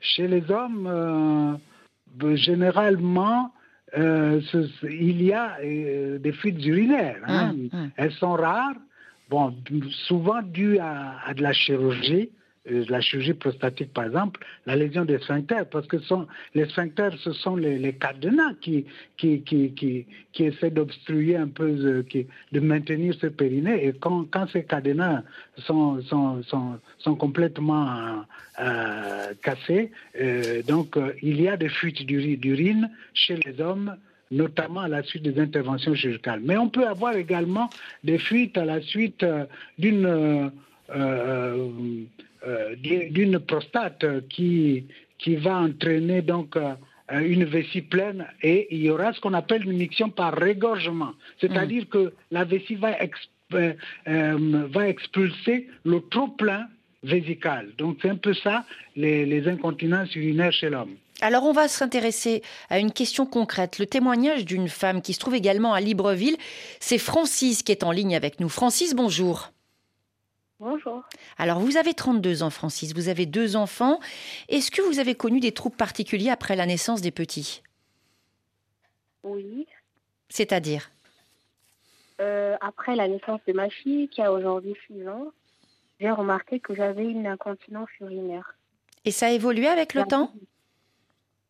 [0.00, 3.52] Chez les hommes, euh, généralement,
[3.96, 4.40] euh,
[4.82, 7.22] il y a euh, des fuites urinaires.
[7.26, 7.50] Hein.
[7.50, 7.90] Hum, hum.
[7.96, 8.74] Elles sont rares,
[9.30, 9.54] bon,
[10.06, 12.30] souvent dues à, de la chirurgie,
[12.68, 17.32] la chirurgie prostatique par exemple, la lésion des sphincters, parce que sont, les sphincters, ce
[17.32, 18.84] sont les, cadenas qui,
[19.16, 19.72] qui, qui,
[20.32, 23.86] qui, essaient d'obstruer un peu, de maintenir ce périnée.
[23.86, 25.22] Et quand, quand ces cadenas
[25.58, 26.42] sont, sont,
[26.98, 28.24] sont, complètement
[28.60, 33.96] euh, cassés, euh, donc il y a des fuites d'urine chez les hommes
[34.32, 36.40] notamment à la suite des interventions chirurgicales.
[36.42, 37.70] Mais on peut avoir également
[38.02, 39.24] des fuites à la suite
[39.78, 40.50] d'une
[40.90, 41.68] euh,
[42.78, 44.86] d'une prostate qui,
[45.18, 46.56] qui va entraîner donc
[47.12, 51.12] euh, une vessie pleine et il y aura ce qu'on appelle une miction par régorgement.
[51.40, 51.86] C'est-à-dire mm.
[51.86, 52.96] que la vessie va,
[53.54, 53.74] euh,
[54.06, 56.66] va expulser le trop-plein
[57.04, 57.70] vésical.
[57.78, 58.64] Donc c'est un peu ça,
[58.96, 60.96] les, les incontinences urinaires chez l'homme.
[61.20, 63.78] Alors on va s'intéresser à une question concrète.
[63.78, 66.36] Le témoignage d'une femme qui se trouve également à Libreville,
[66.80, 68.48] c'est Francis qui est en ligne avec nous.
[68.48, 69.52] Francis, bonjour.
[70.58, 71.02] Bonjour.
[71.36, 72.94] Alors, vous avez 32 ans, Francis.
[72.94, 74.00] Vous avez deux enfants.
[74.48, 77.62] Est-ce que vous avez connu des troubles particuliers après la naissance des petits?
[79.22, 79.66] Oui.
[80.28, 80.90] C'est-à-dire?
[82.20, 85.26] Euh, Après la naissance de ma fille, qui a aujourd'hui 6 ans,
[86.00, 88.56] j'ai remarqué que j'avais une incontinence urinaire.
[89.04, 90.32] Et ça a évolué avec le temps?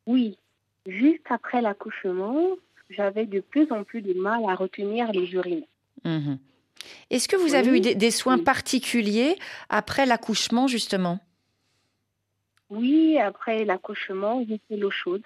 [0.07, 0.37] Oui.
[0.87, 2.49] Juste après l'accouchement,
[2.91, 5.65] j'avais de plus en plus de mal à retenir les urines.
[6.05, 6.35] Mmh
[7.11, 9.37] est-ce que vous avez eu des, soins particuliers
[9.69, 11.21] après l'accouchement, justement?
[12.69, 15.23] Oui, après l'accouchement, j'ai fait l'eau chaude.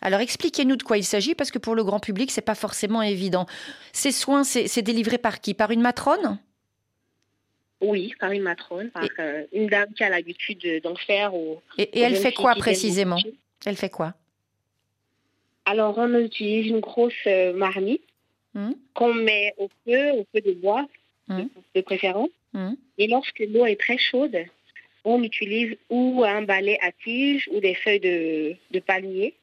[0.00, 3.02] Alors expliquez-nous de quoi il s'agit, parce que pour le grand public, c'est pas forcément
[3.02, 3.46] évident.
[3.92, 5.54] Ces soins, c'est délivré par qui?
[5.54, 6.38] Par une matrone?
[7.80, 11.32] Oui, par une matrone, par euh, une dame qui a l'habitude d'en faire.
[11.76, 13.18] et, elle fait quoi précisément?
[13.66, 14.14] Elle fait quoi?
[15.66, 18.02] Alors on utilise une grosse euh, marmite
[18.56, 18.72] Hmm.
[18.94, 20.86] qu'on met au feu, au feu de bois,
[21.28, 21.82] de, hmm.
[21.82, 22.30] préférence.
[22.54, 22.72] Hmm.
[22.96, 24.38] Et lorsque l'eau est très chaude,
[25.04, 29.34] on utilise ou un balai à tige ou des feuilles de, de palmier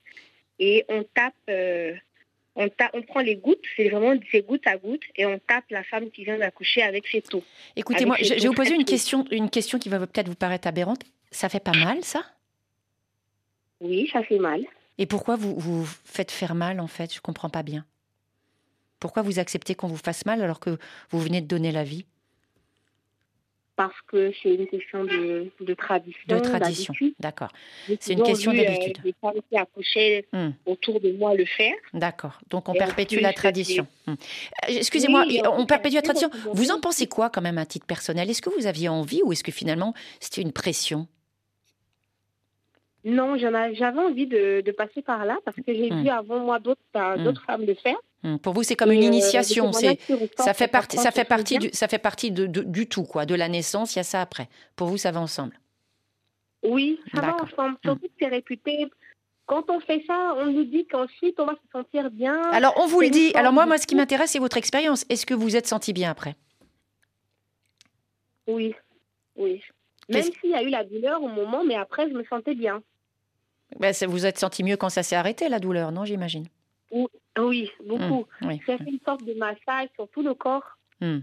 [0.57, 1.93] et on tape, euh,
[2.55, 5.83] on, on prend les gouttes, c'est vraiment ces gouttes à gouttes et on tape la
[5.83, 7.43] femme qui vient d'accoucher avec ses taux.
[7.75, 11.03] Écoutez-moi, je vais vous poser une question, une question qui va peut-être vous paraître aberrante.
[11.29, 12.23] Ça fait pas mal, ça?
[13.79, 14.65] Oui, ça fait mal.
[14.97, 17.13] Et pourquoi vous vous faites faire mal, en fait?
[17.13, 17.85] Je comprends pas bien.
[19.03, 20.77] Pourquoi vous acceptez qu'on vous fasse mal alors que
[21.09, 22.05] vous venez de donner la vie?
[23.75, 26.23] Parce que c'est une question de, tradition.
[26.29, 27.49] De tradition, d'accord.
[27.99, 28.99] C'est une question euh, d'habitude.
[29.03, 30.51] Les femmes qui accouchaient hmm.
[30.65, 31.73] autour de moi le faire.
[31.93, 32.39] D'accord.
[32.49, 33.87] Donc on perpétue la tradition.
[34.69, 36.29] Excusez-moi, on, perpétue la tradition.
[36.53, 38.29] Vous en pensez quoi quand même à titre personnel?
[38.29, 41.09] Est-ce que vous aviez envie ou est-ce que finalement c'était une pression?
[43.05, 46.03] Non, j'avais envie de, passer par là parce que j'ai hmm.
[46.03, 46.81] vu avant moi d'autres
[47.45, 47.97] femmes le faire.
[48.23, 49.73] Hmm, pour vous, c'est comme une euh, initiation.
[49.73, 49.99] C'est,
[50.37, 53.25] ça fait partie, ça fait partie du, ça fait partie de, du tout, quoi.
[53.25, 54.47] De la naissance, il y a ça après.
[54.77, 55.59] Pour vous, ça va ensemble.
[56.63, 57.77] Oui, ça va ensemble.
[57.83, 58.87] Surtout que c'est réputé.
[59.45, 62.41] Quand on fait ça, on nous dit qu'ensuite on va se sentir bien.
[62.51, 63.33] Alors on vous le dit.
[63.35, 65.05] Alors moi, moi, ce qui m'intéresse, c'est votre expérience.
[65.09, 66.35] Est-ce que vous êtes senti bien après?
[68.47, 68.73] Oui,
[69.35, 69.61] oui.
[70.07, 72.81] Même s'il y a eu la douleur au moment, mais après, je me sentais bien.
[73.79, 76.47] Ben, vous êtes senti mieux quand ça s'est arrêté, la douleur, non, j'imagine?
[76.91, 78.25] Oui, beaucoup.
[78.41, 80.77] Mmh, Ça fait une sorte de massage sur tout le corps.
[81.01, 81.19] Mmh.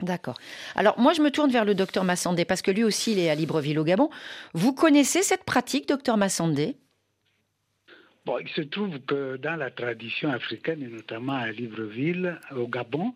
[0.00, 0.38] D'accord.
[0.74, 3.30] Alors moi, je me tourne vers le docteur Massandé parce que lui aussi, il est
[3.30, 4.10] à Libreville au Gabon.
[4.54, 6.76] Vous connaissez cette pratique, docteur Massandé?
[8.24, 13.14] Bon, il se trouve que dans la tradition africaine, et notamment à Libreville, au Gabon,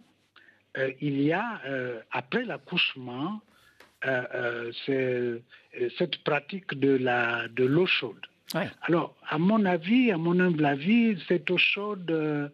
[0.79, 3.41] euh, il y a, euh, après l'accouchement,
[4.05, 8.27] euh, cette pratique de l'eau de chaude.
[8.83, 12.49] Alors, à mon avis, à mon humble avis, cette eau chaude euh,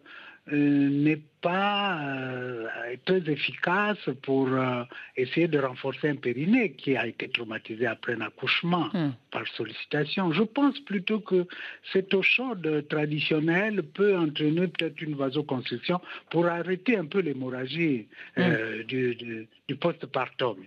[0.51, 2.67] n'est pas euh,
[3.05, 4.83] très efficace pour euh,
[5.15, 9.11] essayer de renforcer un périnée qui a été traumatisé après un accouchement hmm.
[9.31, 10.33] par sollicitation.
[10.33, 11.47] Je pense plutôt que
[11.93, 18.83] cette eau chaude traditionnelle peut entraîner peut-être une vasoconstriction pour arrêter un peu l'hémorragie hmm.
[18.85, 20.57] du, du postpartum.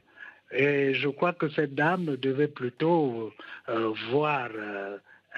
[0.53, 3.35] Et je crois que cette dame devait plutôt
[4.11, 4.49] voir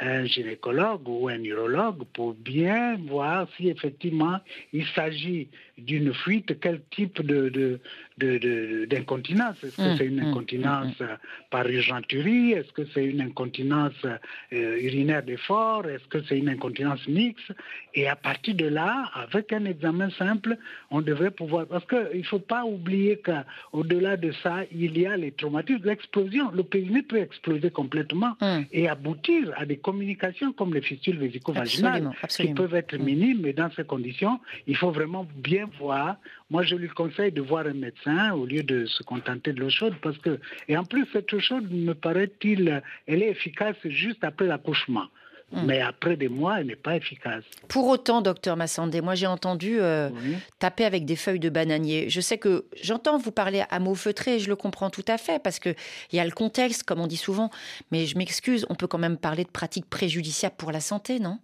[0.01, 4.39] un gynécologue ou un urologue pour bien voir si effectivement
[4.73, 7.81] il s'agit d'une fuite, quel type de,
[8.19, 9.57] d'incontinence.
[9.63, 11.07] Est-ce que mmh, c'est une mmh, incontinence mmh,
[11.51, 12.53] par urgenturie?
[12.53, 17.53] Est-ce que c'est une incontinence euh, urinaire d'effort Est-ce que c'est une incontinence mixte?
[17.95, 20.57] Et à partir de là, avec un examen simple,
[20.91, 21.67] on devrait pouvoir...
[21.67, 26.51] Parce qu'il ne faut pas oublier qu'au-delà de ça, il y a les traumatismes, l'explosion.
[26.53, 28.37] Le périnée peut exploser complètement
[28.73, 33.71] et aboutir à des communications comme les fistules vésico-vaginales, qui peuvent être minimes, mais dans
[33.73, 36.17] ces conditions, il faut vraiment bien voir.
[36.51, 39.69] Moi, je lui conseille de voir un médecin au lieu de se contenter de l'eau
[39.69, 44.25] chaude parce que, et en plus, cette eau chaude, me paraît-il, elle est efficace juste
[44.25, 45.09] après l'accouchement.
[45.51, 45.65] Hmm.
[45.65, 47.43] Mais après des mois, elle n'est pas efficace.
[47.69, 50.11] Pour autant, docteur Massandé, moi j'ai entendu euh,
[50.59, 52.11] taper avec des feuilles de bananier.
[52.11, 55.17] Je sais que j'entends vous parler à mots feutrés et je le comprends tout à
[55.17, 55.75] fait parce qu'il
[56.13, 57.51] y a le contexte, comme on dit souvent.
[57.93, 61.39] Mais je m'excuse, on peut quand même parler de pratiques préjudiciables pour la santé, non?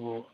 [0.00, 0.26] Oh,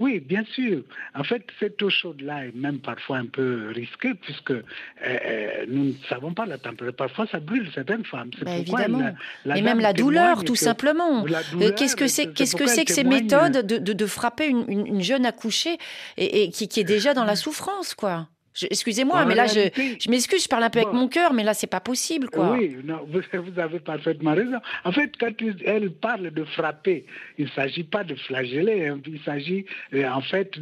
[0.00, 0.82] oui, bien sûr.
[1.14, 4.62] En fait, cette eau chaude-là est même parfois un peu risquée puisque euh,
[5.04, 6.96] euh, nous ne savons pas la température.
[6.96, 8.30] Parfois, ça brûle certaines femmes.
[8.42, 9.14] Bah, évidemment.
[9.54, 11.24] Et même la douleur, tout simplement.
[11.24, 15.02] Euh, qu'est-ce que c'est Qu'est-ce que c'est que ces méthodes de, de, frapper une, une,
[15.02, 15.78] jeune accouchée
[16.16, 18.28] et, et qui, qui, est déjà dans la souffrance, quoi?
[18.70, 21.54] Excusez-moi, mais là, je, je m'excuse, je parle un peu avec mon cœur, mais là,
[21.54, 22.52] c'est pas possible, quoi.
[22.52, 24.58] Oui, non, vous, avez parfaitement raison.
[24.84, 25.32] En fait, quand
[25.64, 27.06] elle parle de frapper,
[27.38, 29.00] il ne s'agit pas de flageller, hein.
[29.06, 30.58] il s'agit euh, en fait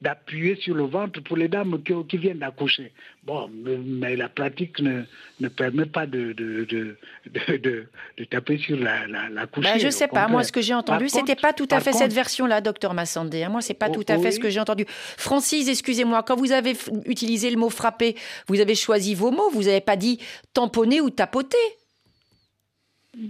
[0.00, 2.92] d'appuyer sur le ventre pour les dames qui, qui viennent d'accoucher.
[3.22, 5.02] Bon, mais la pratique ne,
[5.40, 6.96] ne permet pas de, de, de,
[7.58, 9.72] de, taper sur la, la, la couchée.
[9.72, 11.92] Ben, je ne sais pas, moi, ce que j'ai entendu, c'était pas tout à fait
[11.92, 13.42] cette version-là, docteur Massandé.
[13.42, 13.50] Hein.
[13.50, 14.86] Moi, c'est pas oh, tout à fait ce que j'ai entendu.
[14.88, 18.16] Francis, excusez-moi, quand vous avez utilisé le mot frapper,
[18.48, 20.18] vous avez choisi vos mots, vous n'avez pas dit
[20.54, 21.58] tamponner ou tapoter.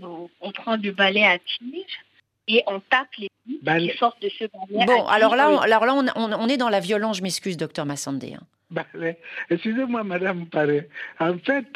[0.03, 1.99] On prend du balai à tige
[2.51, 4.45] et on tape les qui sortent de ce.
[4.71, 7.87] Bon, alors là, on, alors là on, on, est dans la violence, je m'excuse, docteur
[7.87, 8.35] Massandé.
[8.35, 8.43] Hein.
[8.71, 9.19] Ballet.
[9.51, 10.89] Excusez-moi, Madame Paré.
[11.19, 11.67] En fait,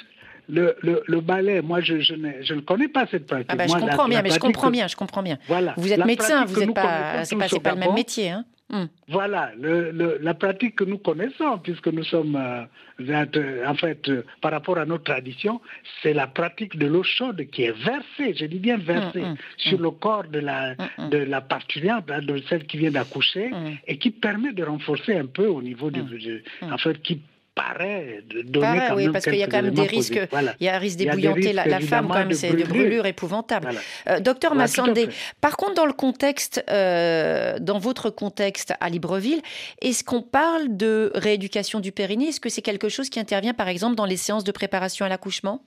[0.49, 3.47] le, le, le, ballet, moi, je, je, ne, je, ne, connais pas cette pratique.
[3.49, 5.39] Ah ben, je comprends bien, mais je comprends bien, je comprends bien.
[5.49, 5.75] Voilà.
[5.77, 8.45] Vous êtes médecin, vous n'êtes pas, c'est pas, pas le même métier, hein.
[8.71, 8.87] Hmm.
[9.09, 14.53] Voilà, le, la pratique que nous connaissons, puisque nous sommes, euh, en fait, euh, par
[14.53, 15.61] rapport à nos traditions,
[16.03, 19.37] c'est la pratique de l'eau chaude qui est versée, je dis bien versée, hmm, hmm,
[19.59, 20.75] sur le corps de la,
[21.11, 23.51] de la parturiente, de celle qui vient d'accoucher,
[23.87, 27.21] et qui permet de renforcer un peu au niveau du, en fait, qui
[27.55, 30.21] paraît donner quand oui, parce qu'il y a quand même des risques.
[30.61, 33.69] Il y a un risque d'ébouillanter la, femme, quand même, c'est des brûlures épouvantables.
[34.09, 35.09] Euh, docteur Massandé,
[35.41, 39.43] par contre, dans le contexte, euh, dans votre contexte à Libreville,
[39.81, 42.29] est-ce qu'on parle de rééducation du périnée?
[42.29, 45.09] Est-ce que c'est quelque chose qui intervient, par exemple, dans les séances de préparation à
[45.09, 45.63] l'accouchement?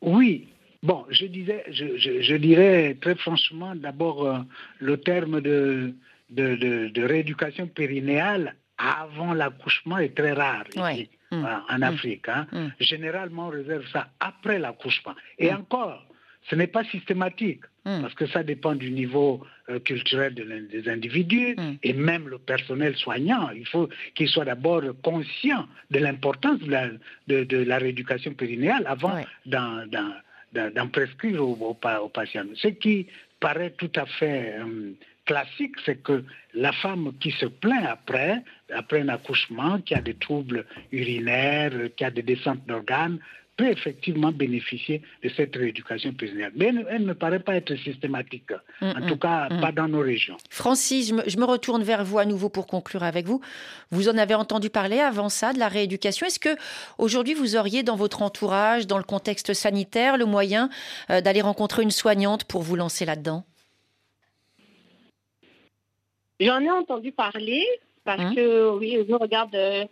[0.00, 0.48] Oui,
[0.84, 4.38] Bon, je, disais, je, dirais très franchement d'abord euh,
[4.78, 5.92] le terme de,
[6.30, 6.54] de,
[6.88, 11.44] de, rééducation périnéale avant l'accouchement est très rare ici, mm.
[11.68, 11.82] en mm.
[11.82, 12.28] Afrique.
[12.28, 12.46] Hein.
[12.52, 12.66] Mm.
[12.80, 15.14] Généralement, on réserve ça après l'accouchement.
[15.38, 16.04] Et encore,
[16.48, 21.92] ce n'est pas systématique, parce que ça dépend du niveau euh, culturel des individus et
[21.94, 23.50] même le personnel soignant.
[23.50, 31.42] Il faut qu'il soit d'abord conscient de l'importance de, la, rééducation périnéale avant d'en prescrire
[31.42, 31.74] aux,
[32.12, 32.44] patients.
[32.54, 33.06] Ce qui
[33.40, 34.92] paraît tout à fait euh,
[35.28, 36.24] classique, c'est que
[36.54, 38.42] la femme qui se plaint après,
[38.74, 43.18] après un accouchement, qui a des troubles urinaires, qui a des descentes d'organes,
[43.58, 46.52] peut effectivement bénéficier de cette rééducation périnéale.
[46.54, 49.60] Mais elle, ne paraît pas être systématique, mm, en tout mm, cas mm.
[49.60, 50.38] pas dans nos régions.
[50.48, 53.40] Francis, je me, retourne vers vous à nouveau pour conclure avec vous.
[53.90, 56.26] Vous en avez entendu parler avant ça de la rééducation.
[56.26, 56.56] Est-ce que
[56.98, 60.70] aujourd'hui vous auriez dans votre entourage, dans le contexte sanitaire, le moyen
[61.10, 63.44] euh, d'aller rencontrer une soignante pour vous lancer là-dedans?
[66.40, 67.64] J'en ai entendu parler
[68.04, 68.34] parce hein?
[68.34, 69.84] que, oui, je regarde euh,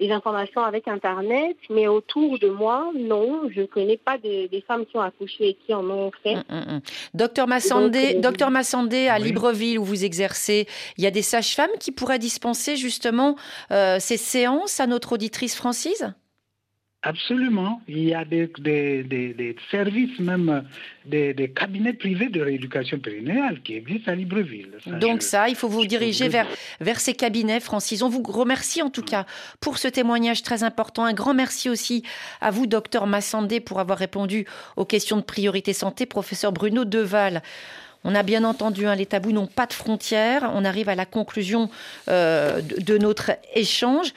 [0.00, 4.86] des informations avec Internet, mais autour de moi, non, je ne connais pas des, femmes
[4.86, 6.36] qui ont accouché et qui en ont fait.
[6.50, 6.80] Hum.
[7.14, 10.66] Docteur Massandé, euh, docteur Massandé, à Libreville où vous exercez,
[10.98, 13.36] il y a des sages-femmes qui pourraient dispenser justement
[13.70, 16.12] euh, ces séances à notre auditrice Francise
[17.06, 17.82] Absolument.
[17.86, 18.50] Il y a des,
[19.70, 20.64] services, même
[21.04, 24.70] des, cabinets privés de rééducation périnéale qui existent à Libreville.
[25.00, 26.46] Donc ça, il faut vous diriger vers,
[26.80, 28.00] vers ces cabinets, Francis.
[28.00, 29.26] On vous remercie en tout cas
[29.60, 31.04] pour ce témoignage très important.
[31.04, 32.04] Un grand merci aussi
[32.40, 34.46] à vous, docteur Massandé, pour avoir répondu
[34.76, 37.42] aux questions de priorité santé, professeur Bruno Deval.
[38.04, 40.50] On a bien entendu, hein, les tabous n'ont pas de frontières.
[40.54, 41.70] On arrive à la conclusion
[42.08, 44.12] euh, de, notre échange.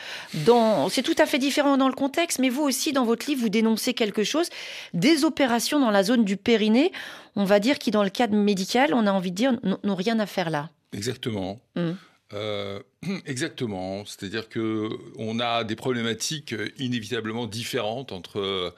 [0.89, 3.49] C'est tout à fait différent dans le contexte, mais vous aussi, dans votre livre, vous
[3.49, 4.49] dénoncez quelque chose.
[4.93, 6.91] Des opérations dans la zone du périnée,
[7.35, 10.19] on va dire, qui, dans le cadre médical, on a envie de dire, n'ont rien
[10.19, 10.69] à faire là.
[10.91, 11.61] Exactement.
[11.75, 11.91] Mmh.
[12.33, 12.79] Euh,
[13.25, 14.03] exactement.
[14.05, 18.73] C'est-à-dire que on a des problématiques inévitablement différentes entre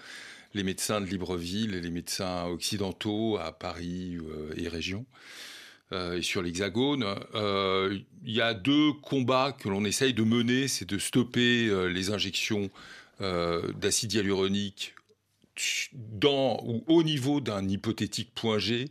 [0.53, 5.05] les médecins de Libreville et les médecins occidentaux à Paris euh, et région.
[5.91, 7.03] Euh, et sur l'Hexagone,
[7.35, 12.11] euh, il y a deux combats que l'on essaye de mener, c'est de stopper les
[12.11, 12.69] injections
[13.19, 14.95] d'acide hyaluronique
[15.93, 18.85] dans ou au niveau d'un hypothétique point G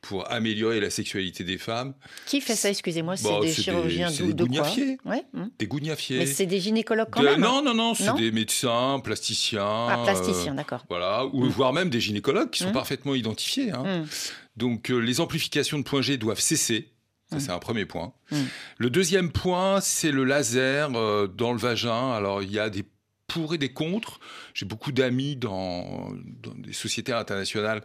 [0.00, 1.94] pour améliorer la sexualité des femmes.
[2.26, 4.68] Qui fait ça, excusez-moi C'est bah, des chirurgiens de, de quoi
[5.04, 5.24] ouais.
[5.32, 5.46] Hmm.
[5.58, 6.18] Des gougnafiers.
[6.18, 9.86] Mais c'est des gynécologues quand même Non, non, non, c'est des médecins, plasticiens.
[9.88, 10.84] Ah, plasticiens, euh, d'accord.
[10.88, 11.48] Voilà, ou hmm.
[11.48, 12.74] voire même des gynécologues qui sont hmm.
[12.74, 13.72] parfaitement identifiés.
[13.72, 14.04] Hein.
[14.56, 16.92] Donc euh, les amplifications de point G doivent cesser.
[17.30, 18.12] Ça, c'est un premier point.
[18.78, 22.12] Le deuxième point, c'est le laser euh, dans le vagin.
[22.12, 22.84] Alors, il y a des
[23.26, 24.20] pour et des contre.
[24.54, 27.82] J'ai beaucoup d'amis dans, dans, des sociétés internationales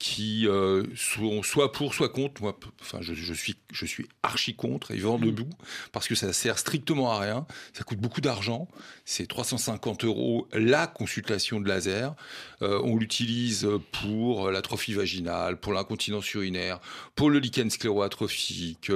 [0.00, 2.40] qui euh, sont soit pour, soit contre.
[2.40, 5.26] Moi, enfin, je, suis, je suis archi contre et vent mmh.
[5.26, 5.50] debout
[5.92, 7.46] parce que ça sert strictement à rien.
[7.74, 8.66] Ça coûte beaucoup d'argent.
[9.04, 12.14] C'est 350 euros la consultation de laser.
[12.62, 16.80] Euh, on l'utilise pour l'atrophie vaginale, pour l'incontinence urinaire,
[17.14, 18.90] pour le lichen scléroatrophique,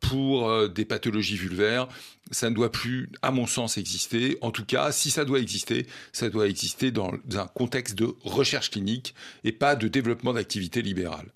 [0.00, 1.88] pour euh, des pathologies vulvaires
[2.30, 4.38] ça ne doit plus, à mon sens, exister.
[4.40, 8.70] En tout cas, si ça doit exister, ça doit exister dans un contexte de recherche
[8.70, 11.26] clinique et pas de développement libérale.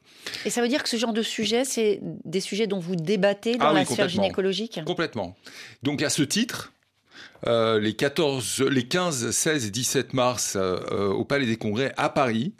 [0.45, 3.57] Et ça veut dire que ce genre de sujet, c'est des sujets dont vous débattez
[3.57, 4.81] dans ah la sphère gynécologique?
[4.85, 5.37] Complètement.
[5.83, 6.73] Donc à ce titre,
[7.49, 11.93] euh, les, 14, les 15, 16 et 17 mars euh, euh, au Palais des Congrès
[11.97, 12.55] à Paris.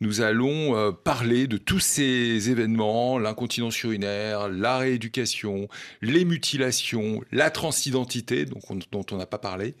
[0.00, 5.66] Nous allons parler de tous ces événements, l'incontinence urinaire, la rééducation,
[6.02, 8.62] les mutilations, la transidentité, donc
[8.92, 9.74] dont on n'a pas parlé,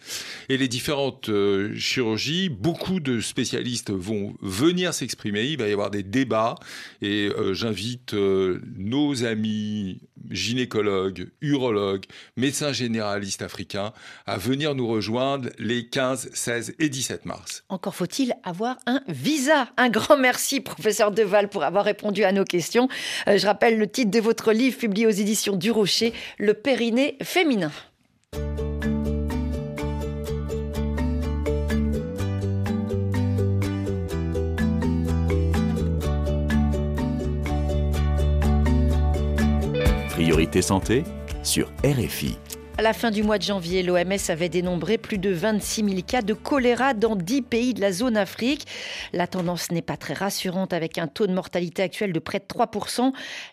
[0.48, 1.30] et les différentes
[1.76, 2.48] chirurgies.
[2.48, 6.56] Beaucoup de spécialistes vont venir s'exprimer, il va y avoir des débats,
[7.00, 10.00] et j'invite nos amis
[10.30, 12.06] gynécologues, urologues,
[12.36, 13.92] médecins généralistes africains
[14.26, 17.64] à venir nous rejoindre les 15, 16 et 17 mars.
[17.68, 19.68] Encore faut-il avoir un visa.
[19.76, 22.88] Un grand merci, professeur Deval, pour avoir répondu à nos questions.
[23.28, 27.16] Euh, je rappelle le titre de votre livre publié aux éditions du Rocher, Le périnée
[27.22, 27.72] féminin.
[40.10, 41.04] Priorité santé
[41.44, 42.36] sur RFI.
[42.78, 46.22] À la fin du mois de janvier, l'OMS avait dénombré plus de 26 000 cas
[46.22, 48.68] de choléra dans 10 pays de la zone Afrique.
[49.12, 52.44] La tendance n'est pas très rassurante avec un taux de mortalité actuel de près de
[52.46, 52.70] 3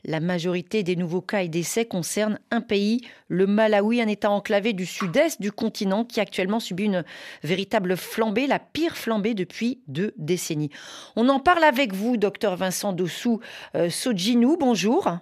[0.04, 4.74] La majorité des nouveaux cas et décès concernent un pays, le Malawi, un État enclavé
[4.74, 7.04] du sud-est du continent qui actuellement subit une
[7.42, 10.70] véritable flambée, la pire flambée depuis deux décennies.
[11.16, 13.40] On en parle avec vous, docteur Vincent Dossou
[13.74, 14.56] euh, Sojinou.
[14.60, 15.18] Bonjour.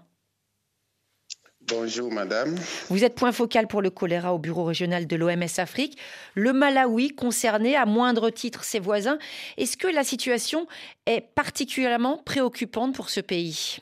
[1.67, 2.55] Bonjour madame.
[2.89, 5.97] Vous êtes point focal pour le choléra au bureau régional de l'OMS Afrique.
[6.35, 9.17] Le Malawi concerné à moindre titre ses voisins.
[9.57, 10.67] Est-ce que la situation
[11.05, 13.79] est particulièrement préoccupante pour ce pays?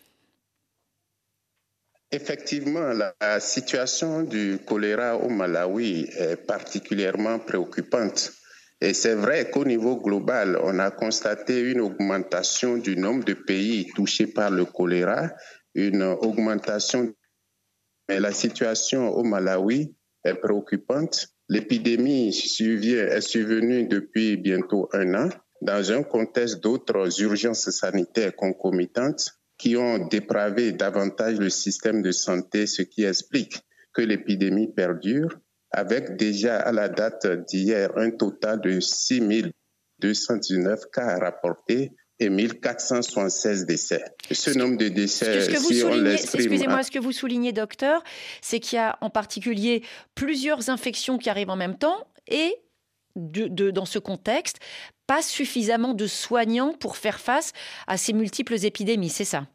[2.12, 8.34] Effectivement, la situation du choléra au Malawi est particulièrement préoccupante.
[8.82, 13.88] Et c'est vrai qu'au niveau global, on a constaté une augmentation du nombre de pays
[13.96, 15.30] touchés par le choléra,
[15.74, 17.14] une augmentation
[18.12, 19.96] mais la situation au Malawi
[20.26, 21.30] est préoccupante.
[21.48, 25.30] L'épidémie est survenue depuis bientôt un an
[25.62, 32.68] dans un contexte d'autres urgences sanitaires concomitantes qui ont dépravé davantage le système de santé,
[32.68, 33.62] ce qui explique
[33.94, 35.40] que l'épidémie perdure,
[35.72, 39.54] avec déjà à la date d'hier un total de 6
[40.00, 44.04] 219 cas rapportés et 1476 décès.
[44.32, 48.04] Ce nombre de décès, si on Excusez-moi, ce que vous soulignez, docteur,
[48.42, 52.56] c'est qu'il y a en particulier plusieurs infections qui arrivent en même temps et
[53.16, 54.60] dans ce contexte,
[55.06, 57.52] pas suffisamment de soignants pour faire face
[57.88, 59.48] à ces multiples épidémies, c'est ça?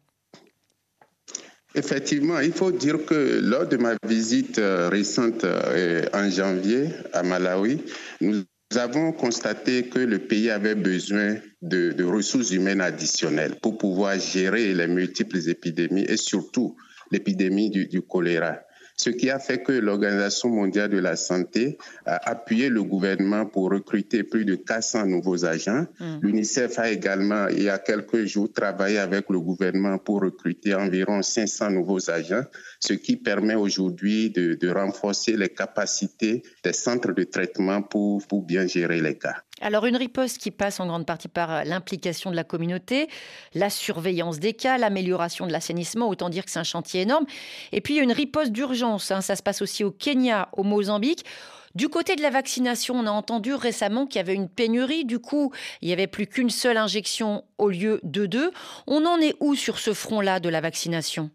[1.73, 7.23] Effectivement, il faut dire que lors de ma visite euh, récente euh, en janvier à
[7.23, 7.81] Malawi,
[8.21, 8.43] nous
[8.75, 14.87] avons constaté que le pays avait besoin de, ressources humaines additionnelles pour pouvoir gérer les
[14.87, 16.75] multiples épidémies et surtout
[17.11, 18.59] l'épidémie du choléra
[18.97, 23.69] ce qui a fait que l'Organisation mondiale de la santé a appuyé le gouvernement pour
[23.71, 25.85] recruter plus de 400 nouveaux agents.
[25.99, 26.19] Mm.
[26.21, 31.21] L'UNICEF a également, il y a quelques jours, travaillé avec le gouvernement pour recruter environ
[31.21, 32.43] 500 nouveaux agents,
[32.79, 38.67] ce qui permet aujourd'hui de, renforcer les capacités des centres de traitement pour, pour bien
[38.67, 39.43] gérer les cas.
[39.61, 43.07] Alors une riposte qui passe en grande partie par l'implication de la communauté,
[43.55, 47.25] la surveillance des cas, l'amélioration de l'assainissement, autant dire que c'est un chantier énorme.
[47.71, 49.21] Et puis une riposte d'urgence, hein.
[49.21, 51.25] ça se passe aussi au Kenya, au Mozambique.
[51.73, 55.19] Du côté de la vaccination, on a entendu récemment qu'il y avait une pénurie, du
[55.19, 55.51] coup
[55.81, 58.51] il n'y avait plus qu'une seule injection au lieu de deux.
[58.85, 61.31] On en est où sur ce front-là de la vaccination?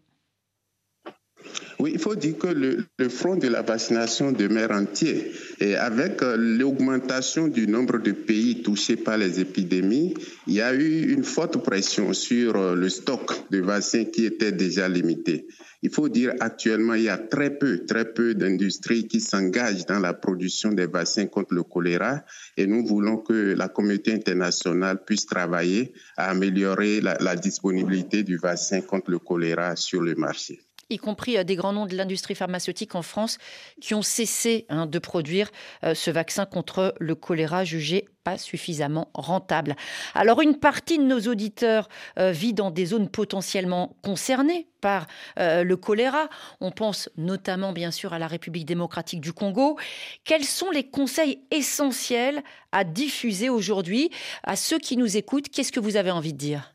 [1.79, 5.31] Oui, il faut dire que le, front de la vaccination demeure entier.
[5.59, 10.13] Et avec euh, l'augmentation du nombre de pays touchés par les épidémies,
[10.47, 14.51] il y a eu une forte pression sur euh, le stock de vaccins qui était
[14.51, 15.47] déjà limité.
[15.81, 19.99] Il faut dire actuellement, il y a très peu, très peu d'industries qui s'engagent dans
[19.99, 22.23] la production des vaccins contre le choléra
[22.55, 28.79] et nous voulons que la communauté internationale puisse travailler à améliorer la disponibilité du vaccin
[28.79, 32.95] contre le choléra sur le marché y compris euh, des grands noms de l'industrie pharmaceutique
[32.95, 33.37] en France,
[33.81, 35.49] qui ont cessé hein, de produire
[35.83, 39.75] euh, ce vaccin contre le choléra jugé pas suffisamment rentable.
[40.15, 45.07] Alors une partie de nos auditeurs euh, vit dans des zones potentiellement concernées par
[45.37, 46.27] le choléra.
[46.59, 49.77] On pense notamment bien sûr à la République démocratique du Congo.
[50.25, 54.09] Quels sont les conseils essentiels à diffuser aujourd'hui
[54.43, 55.47] à ceux qui nous écoutent?
[55.47, 56.73] Qu'est-ce que vous avez envie de dire?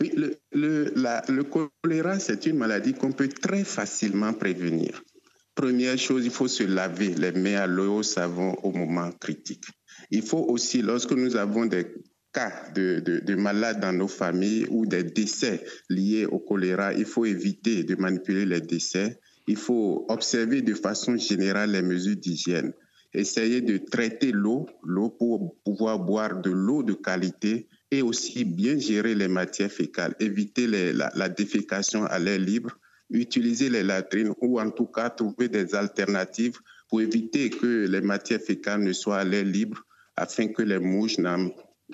[0.00, 0.12] Oui,
[0.52, 5.02] le, choléra, c'est une maladie qu'on peut très facilement prévenir.
[5.54, 9.64] Première chose, il faut se laver les mains à l'eau au savon au moment critique.
[10.10, 11.86] Il faut aussi, lorsque nous avons des
[12.32, 17.24] cas de, de, malades dans nos familles ou des décès liés au choléra, il faut
[17.24, 19.18] éviter de manipuler les décès.
[19.48, 22.72] Il faut observer de façon générale les mesures d'hygiène.
[23.12, 24.66] Essayer de traiter l'eau
[25.18, 30.66] pour pouvoir boire de l'eau de qualité et aussi bien gérer les matières fécales, éviter
[30.66, 32.78] la, défécation à l'air libre,
[33.10, 36.58] utiliser les latrines ou en tout cas trouver des alternatives
[36.88, 39.84] pour éviter que les matières fécales ne soient à l'air libre
[40.16, 41.16] afin que les mouches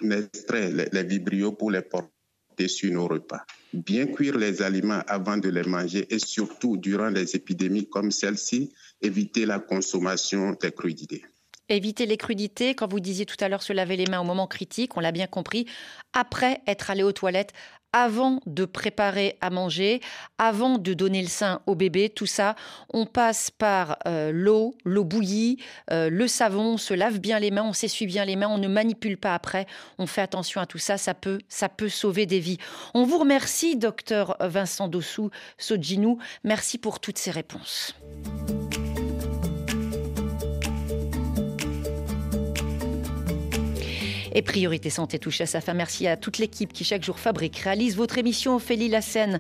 [0.03, 3.45] n'extraient les, les vibrio pour les porter sur nos repas.
[3.73, 8.73] Bien cuire les aliments avant de les manger et surtout durant les épidémies comme celle-ci,
[9.03, 11.25] éviter la consommation des crudités.
[11.69, 14.47] Éviter les crudités, quand vous disiez tout à l'heure se laver les mains au moment
[14.47, 15.67] critique, on l'a bien compris,
[16.13, 17.53] après être allé aux toilettes,
[17.95, 20.01] avant de préparer à manger,
[20.37, 22.57] avant de donner le sein au bébé, tout ça,
[22.93, 25.59] on passe par euh, l'eau, l'eau bouillie,
[25.93, 28.59] euh, le savon, on se lave bien les mains, on s'essuie bien les mains, on
[28.59, 29.67] ne manipule pas après,
[29.99, 32.59] on fait attention à tout ça, ça peut, ça peut sauver des vies.
[32.95, 37.95] On vous remercie, docteur Vincent Dossou Sojinou, merci pour toutes ces réponses.
[44.37, 45.75] Et Priorité Santé touche à sa fin.
[45.75, 48.57] Merci à toute l'équipe qui chaque jour fabrique, réalise votre émission.
[48.57, 49.39] Ophélie Lassen,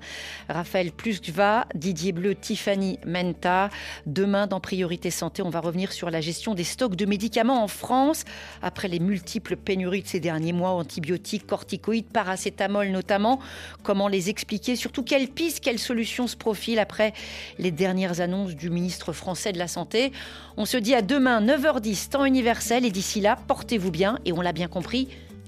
[0.49, 3.71] Raphaël Plusva, Didier Bleu, Tiffany Menta.
[4.07, 7.67] Demain, dans Priorité Santé, on va revenir sur la gestion des stocks de médicaments en
[7.67, 8.23] France.
[8.63, 13.41] Après les multiples pénuries de ces derniers mois, antibiotiques, corticoïdes, paracétamol notamment.
[13.83, 14.77] Comment les expliquer?
[14.77, 17.15] Surtout quelles pistes, quelles solutions se profilent après
[17.59, 20.13] les dernières annonces du ministre français de la Santé?
[20.57, 22.85] On se dit à demain, 9h10, temps universel.
[22.85, 24.69] Et d'ici là, portez-vous bien et on l'a bien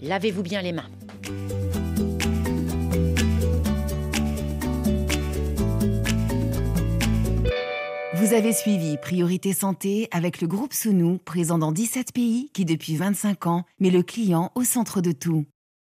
[0.02, 0.88] lavez-vous bien les mains.
[8.14, 12.96] Vous avez suivi Priorité Santé avec le groupe Sounou, présent dans 17 pays qui depuis
[12.96, 15.46] 25 ans met le client au centre de tout.